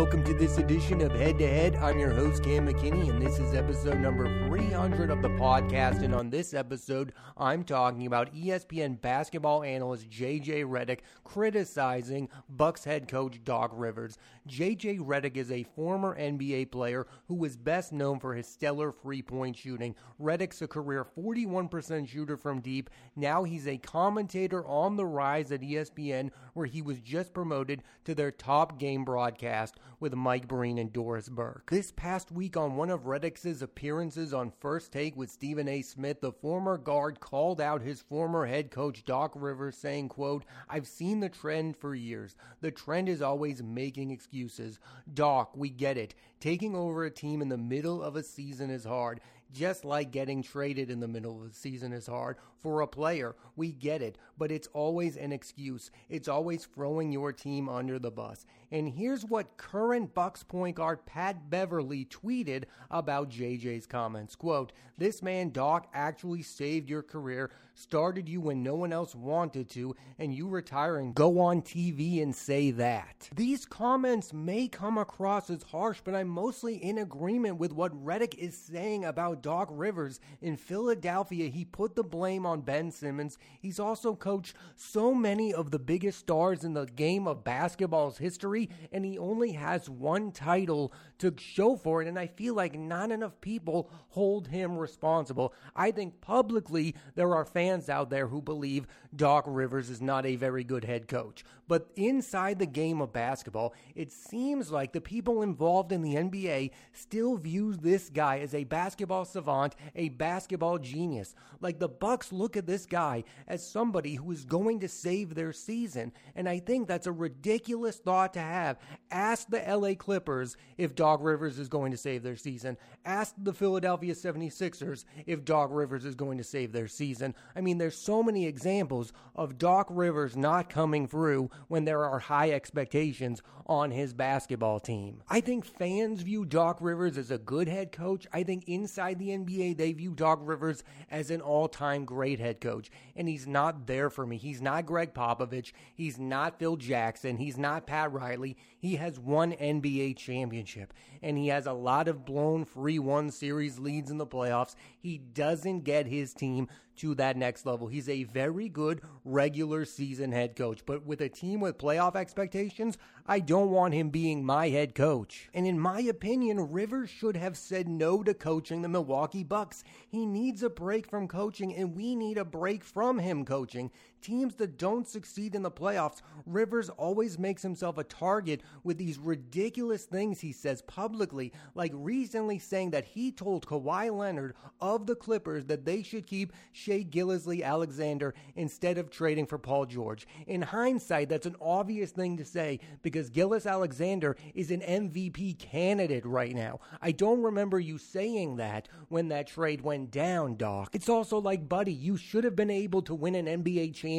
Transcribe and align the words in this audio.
welcome 0.00 0.24
to 0.24 0.32
this 0.32 0.56
edition 0.56 1.02
of 1.02 1.12
Head 1.12 1.38
to 1.38 1.46
Head. 1.46 1.76
I'm 1.76 1.98
your 1.98 2.08
host, 2.08 2.42
Cam 2.42 2.66
McKinney, 2.66 3.10
and 3.10 3.20
this 3.20 3.38
is 3.38 3.52
episode 3.52 3.98
number 3.98 4.46
300 4.48 5.10
of 5.10 5.20
the 5.20 5.28
podcast. 5.28 6.02
And 6.02 6.14
on 6.14 6.30
this 6.30 6.54
episode, 6.54 7.12
I'm 7.36 7.64
talking 7.64 8.06
about 8.06 8.34
ESPN 8.34 8.98
basketball 8.98 9.62
analyst 9.62 10.08
JJ 10.08 10.64
Redick 10.64 11.00
criticizing 11.22 12.30
Bucks 12.48 12.82
head 12.82 13.08
coach 13.08 13.44
Doc 13.44 13.72
Rivers. 13.74 14.16
JJ 14.48 15.00
Redick 15.00 15.36
is 15.36 15.50
a 15.50 15.64
former 15.64 16.18
NBA 16.18 16.70
player 16.70 17.06
who 17.28 17.34
was 17.34 17.58
best 17.58 17.92
known 17.92 18.18
for 18.20 18.34
his 18.34 18.46
stellar 18.46 18.92
three 19.02 19.20
point 19.20 19.54
shooting. 19.54 19.94
Redick's 20.18 20.62
a 20.62 20.66
career 20.66 21.04
41% 21.04 22.08
shooter 22.08 22.38
from 22.38 22.62
deep. 22.62 22.88
Now 23.16 23.44
he's 23.44 23.68
a 23.68 23.76
commentator 23.76 24.64
on 24.64 24.96
the 24.96 25.04
rise 25.04 25.52
at 25.52 25.60
ESPN, 25.60 26.30
where 26.54 26.64
he 26.64 26.80
was 26.80 27.00
just 27.00 27.34
promoted 27.34 27.82
to 28.06 28.14
their 28.14 28.30
top 28.30 28.78
game 28.78 29.04
broadcast 29.04 29.76
with 29.98 30.14
Mike 30.14 30.46
Breen 30.46 30.78
and 30.78 30.92
Doris 30.92 31.28
Burke. 31.28 31.70
This 31.70 31.90
past 31.90 32.30
week 32.30 32.56
on 32.56 32.76
one 32.76 32.90
of 32.90 33.04
Redick's 33.04 33.62
appearances 33.62 34.32
on 34.32 34.52
First 34.60 34.92
Take 34.92 35.16
with 35.16 35.30
Stephen 35.30 35.68
A. 35.68 35.82
Smith, 35.82 36.20
the 36.20 36.32
former 36.32 36.78
guard 36.78 37.20
called 37.20 37.60
out 37.60 37.82
his 37.82 38.02
former 38.02 38.46
head 38.46 38.70
coach 38.70 39.04
Doc 39.04 39.32
Rivers 39.34 39.76
saying, 39.76 40.10
quote, 40.10 40.44
I've 40.68 40.86
seen 40.86 41.20
the 41.20 41.28
trend 41.28 41.76
for 41.76 41.94
years. 41.94 42.36
The 42.60 42.70
trend 42.70 43.08
is 43.08 43.22
always 43.22 43.62
making 43.62 44.10
excuses. 44.10 44.78
Doc, 45.12 45.56
we 45.56 45.70
get 45.70 45.96
it. 45.96 46.14
Taking 46.38 46.74
over 46.74 47.04
a 47.04 47.10
team 47.10 47.42
in 47.42 47.48
the 47.48 47.58
middle 47.58 48.02
of 48.02 48.16
a 48.16 48.22
season 48.22 48.70
is 48.70 48.84
hard 48.84 49.20
just 49.52 49.84
like 49.84 50.10
getting 50.10 50.42
traded 50.42 50.90
in 50.90 51.00
the 51.00 51.08
middle 51.08 51.42
of 51.42 51.48
the 51.48 51.54
season 51.54 51.92
is 51.92 52.06
hard 52.06 52.36
for 52.60 52.80
a 52.80 52.86
player. 52.86 53.34
We 53.56 53.72
get 53.72 54.02
it, 54.02 54.18
but 54.38 54.52
it's 54.52 54.68
always 54.72 55.16
an 55.16 55.32
excuse. 55.32 55.90
It's 56.08 56.28
always 56.28 56.66
throwing 56.66 57.12
your 57.12 57.32
team 57.32 57.68
under 57.68 57.98
the 57.98 58.10
bus. 58.10 58.44
And 58.70 58.88
here's 58.88 59.24
what 59.24 59.56
current 59.56 60.14
Bucks 60.14 60.42
point 60.42 60.76
guard 60.76 61.04
Pat 61.06 61.50
Beverley 61.50 62.04
tweeted 62.04 62.64
about 62.90 63.30
JJ's 63.30 63.86
comments. 63.86 64.36
Quote, 64.36 64.72
This 64.96 65.22
man, 65.22 65.50
Doc, 65.50 65.88
actually 65.92 66.42
saved 66.42 66.88
your 66.88 67.02
career, 67.02 67.50
started 67.74 68.28
you 68.28 68.40
when 68.40 68.62
no 68.62 68.74
one 68.74 68.92
else 68.92 69.14
wanted 69.14 69.68
to, 69.70 69.96
and 70.18 70.34
you 70.34 70.46
retire 70.46 70.98
and 70.98 71.14
go 71.14 71.40
on 71.40 71.62
TV 71.62 72.22
and 72.22 72.34
say 72.34 72.70
that. 72.72 73.28
These 73.34 73.64
comments 73.64 74.32
may 74.32 74.68
come 74.68 74.98
across 74.98 75.50
as 75.50 75.62
harsh, 75.64 76.00
but 76.04 76.14
I'm 76.14 76.28
mostly 76.28 76.76
in 76.76 76.98
agreement 76.98 77.58
with 77.58 77.72
what 77.72 77.92
Redick 78.04 78.34
is 78.34 78.56
saying 78.56 79.04
about 79.04 79.39
Doc 79.42 79.68
Rivers. 79.70 80.20
In 80.40 80.56
Philadelphia, 80.56 81.48
he 81.48 81.64
put 81.64 81.96
the 81.96 82.04
blame 82.04 82.46
on 82.46 82.60
Ben 82.60 82.90
Simmons. 82.90 83.38
He's 83.60 83.80
also 83.80 84.14
coached 84.14 84.54
so 84.76 85.14
many 85.14 85.52
of 85.52 85.70
the 85.70 85.78
biggest 85.78 86.18
stars 86.18 86.64
in 86.64 86.74
the 86.74 86.86
game 86.86 87.26
of 87.26 87.44
basketball's 87.44 88.18
history, 88.18 88.68
and 88.92 89.04
he 89.04 89.18
only 89.18 89.52
has 89.52 89.88
one 89.88 90.32
title 90.32 90.92
to 91.18 91.34
show 91.38 91.76
for 91.76 92.02
it. 92.02 92.08
And 92.08 92.18
I 92.18 92.26
feel 92.26 92.54
like 92.54 92.78
not 92.78 93.10
enough 93.10 93.40
people 93.40 93.90
hold 94.10 94.48
him 94.48 94.76
responsible. 94.76 95.54
I 95.74 95.90
think 95.90 96.20
publicly 96.20 96.94
there 97.14 97.34
are 97.34 97.44
fans 97.44 97.88
out 97.88 98.10
there 98.10 98.28
who 98.28 98.42
believe 98.42 98.86
Doc 99.14 99.44
Rivers 99.46 99.90
is 99.90 100.00
not 100.00 100.26
a 100.26 100.36
very 100.36 100.64
good 100.64 100.84
head 100.84 101.08
coach. 101.08 101.44
But 101.68 101.90
inside 101.94 102.58
the 102.58 102.66
game 102.66 103.00
of 103.00 103.12
basketball, 103.12 103.74
it 103.94 104.10
seems 104.10 104.72
like 104.72 104.92
the 104.92 105.00
people 105.00 105.42
involved 105.42 105.92
in 105.92 106.02
the 106.02 106.14
NBA 106.14 106.70
still 106.92 107.36
view 107.36 107.74
this 107.74 108.10
guy 108.10 108.38
as 108.38 108.54
a 108.54 108.64
basketball 108.64 109.24
savant, 109.30 109.74
a 109.94 110.10
basketball 110.10 110.78
genius. 110.78 111.34
Like 111.60 111.78
the 111.78 111.88
Bucks 111.88 112.32
look 112.32 112.56
at 112.56 112.66
this 112.66 112.86
guy 112.86 113.24
as 113.46 113.66
somebody 113.66 114.14
who 114.14 114.30
is 114.32 114.44
going 114.44 114.80
to 114.80 114.88
save 114.88 115.34
their 115.34 115.52
season, 115.52 116.12
and 116.34 116.48
I 116.48 116.58
think 116.58 116.88
that's 116.88 117.06
a 117.06 117.12
ridiculous 117.12 117.96
thought 117.96 118.34
to 118.34 118.40
have. 118.40 118.78
Ask 119.10 119.48
the 119.48 119.62
LA 119.66 119.94
Clippers 119.94 120.56
if 120.78 120.94
Doc 120.94 121.20
Rivers 121.22 121.58
is 121.58 121.68
going 121.68 121.90
to 121.92 121.96
save 121.96 122.22
their 122.22 122.36
season. 122.36 122.76
Ask 123.04 123.34
the 123.38 123.52
Philadelphia 123.52 124.14
76ers 124.14 125.04
if 125.26 125.44
Doc 125.44 125.70
Rivers 125.72 126.04
is 126.04 126.14
going 126.14 126.38
to 126.38 126.44
save 126.44 126.72
their 126.72 126.88
season. 126.88 127.34
I 127.54 127.60
mean, 127.60 127.78
there's 127.78 127.96
so 127.96 128.22
many 128.22 128.46
examples 128.46 129.12
of 129.36 129.58
Doc 129.58 129.86
Rivers 129.90 130.36
not 130.36 130.68
coming 130.68 131.06
through 131.06 131.50
when 131.68 131.84
there 131.84 132.04
are 132.04 132.18
high 132.18 132.50
expectations 132.50 133.42
on 133.66 133.92
his 133.92 134.12
basketball 134.12 134.80
team. 134.80 135.22
I 135.28 135.40
think 135.40 135.64
fans 135.64 136.22
view 136.22 136.44
Doc 136.44 136.78
Rivers 136.80 137.16
as 137.16 137.30
a 137.30 137.38
good 137.38 137.68
head 137.68 137.92
coach. 137.92 138.26
I 138.32 138.42
think 138.42 138.64
inside 138.66 139.19
the 139.20 139.28
NBA, 139.28 139.76
they 139.76 139.92
view 139.92 140.14
Doc 140.14 140.40
Rivers 140.42 140.82
as 141.10 141.30
an 141.30 141.40
all 141.40 141.68
time 141.68 142.04
great 142.04 142.40
head 142.40 142.60
coach. 142.60 142.90
And 143.14 143.28
he's 143.28 143.46
not 143.46 143.86
there 143.86 144.10
for 144.10 144.26
me. 144.26 144.36
He's 144.36 144.60
not 144.60 144.86
Gregg 144.86 145.14
Popovich. 145.14 145.72
He's 145.94 146.18
not 146.18 146.58
Phil 146.58 146.76
Jackson. 146.76 147.36
He's 147.36 147.56
not 147.56 147.86
Pat 147.86 148.12
Riley. 148.12 148.56
He 148.78 148.96
has 148.96 149.18
one 149.18 149.52
NBA 149.52 150.16
championship. 150.16 150.92
And 151.22 151.38
he 151.38 151.48
has 151.48 151.66
a 151.66 151.72
lot 151.72 152.08
of 152.08 152.24
blown 152.24 152.64
3 152.64 152.98
1 152.98 153.30
series 153.30 153.78
leads 153.78 154.10
in 154.10 154.18
the 154.18 154.26
playoffs. 154.26 154.74
He 154.98 155.18
doesn't 155.18 155.84
get 155.84 156.06
his 156.06 156.34
team 156.34 156.68
to 157.00 157.14
that 157.14 157.36
next 157.36 157.64
level. 157.64 157.86
He's 157.86 158.10
a 158.10 158.24
very 158.24 158.68
good 158.68 159.00
regular 159.24 159.86
season 159.86 160.32
head 160.32 160.54
coach, 160.54 160.84
but 160.84 161.06
with 161.06 161.22
a 161.22 161.30
team 161.30 161.60
with 161.60 161.78
playoff 161.78 162.14
expectations, 162.14 162.98
I 163.30 163.38
don't 163.38 163.70
want 163.70 163.94
him 163.94 164.10
being 164.10 164.44
my 164.44 164.70
head 164.70 164.92
coach. 164.92 165.48
And 165.54 165.64
in 165.64 165.78
my 165.78 166.00
opinion, 166.00 166.72
Rivers 166.72 167.10
should 167.10 167.36
have 167.36 167.56
said 167.56 167.86
no 167.86 168.24
to 168.24 168.34
coaching 168.34 168.82
the 168.82 168.88
Milwaukee 168.88 169.44
Bucks. 169.44 169.84
He 170.08 170.26
needs 170.26 170.64
a 170.64 170.68
break 170.68 171.08
from 171.08 171.28
coaching, 171.28 171.72
and 171.76 171.94
we 171.94 172.16
need 172.16 172.38
a 172.38 172.44
break 172.44 172.82
from 172.82 173.20
him 173.20 173.44
coaching. 173.44 173.92
Teams 174.20 174.54
that 174.56 174.76
don't 174.76 175.08
succeed 175.08 175.54
in 175.54 175.62
the 175.62 175.70
playoffs, 175.70 176.20
Rivers 176.44 176.90
always 176.90 177.38
makes 177.38 177.62
himself 177.62 177.96
a 177.96 178.04
target 178.04 178.62
with 178.84 178.98
these 178.98 179.18
ridiculous 179.18 180.04
things 180.04 180.40
he 180.40 180.52
says 180.52 180.82
publicly, 180.82 181.52
like 181.74 181.92
recently 181.94 182.58
saying 182.58 182.90
that 182.90 183.04
he 183.04 183.32
told 183.32 183.66
Kawhi 183.66 184.14
Leonard 184.14 184.54
of 184.80 185.06
the 185.06 185.14
Clippers 185.14 185.64
that 185.66 185.86
they 185.86 186.02
should 186.02 186.26
keep 186.26 186.52
Shai 186.72 187.00
Gilgeous-Alexander 187.02 188.34
instead 188.56 188.98
of 188.98 189.10
trading 189.10 189.46
for 189.46 189.58
Paul 189.58 189.86
George. 189.86 190.26
In 190.46 190.62
hindsight, 190.62 191.30
that's 191.30 191.46
an 191.46 191.56
obvious 191.60 192.10
thing 192.10 192.36
to 192.36 192.44
say 192.44 192.80
because 193.02 193.30
Gilgeous-Alexander 193.30 194.36
is 194.54 194.70
an 194.70 194.80
MVP 194.80 195.58
candidate 195.58 196.26
right 196.26 196.54
now. 196.54 196.80
I 197.00 197.12
don't 197.12 197.42
remember 197.42 197.80
you 197.80 197.96
saying 197.96 198.56
that 198.56 198.88
when 199.08 199.28
that 199.28 199.46
trade 199.46 199.80
went 199.80 200.10
down, 200.10 200.56
Doc. 200.56 200.90
It's 200.92 201.08
also 201.08 201.38
like, 201.38 201.68
buddy, 201.68 201.92
you 201.92 202.16
should 202.16 202.44
have 202.44 202.56
been 202.56 202.70
able 202.70 203.00
to 203.02 203.14
win 203.14 203.34
an 203.34 203.46
NBA 203.46 203.94
championship 203.94 204.09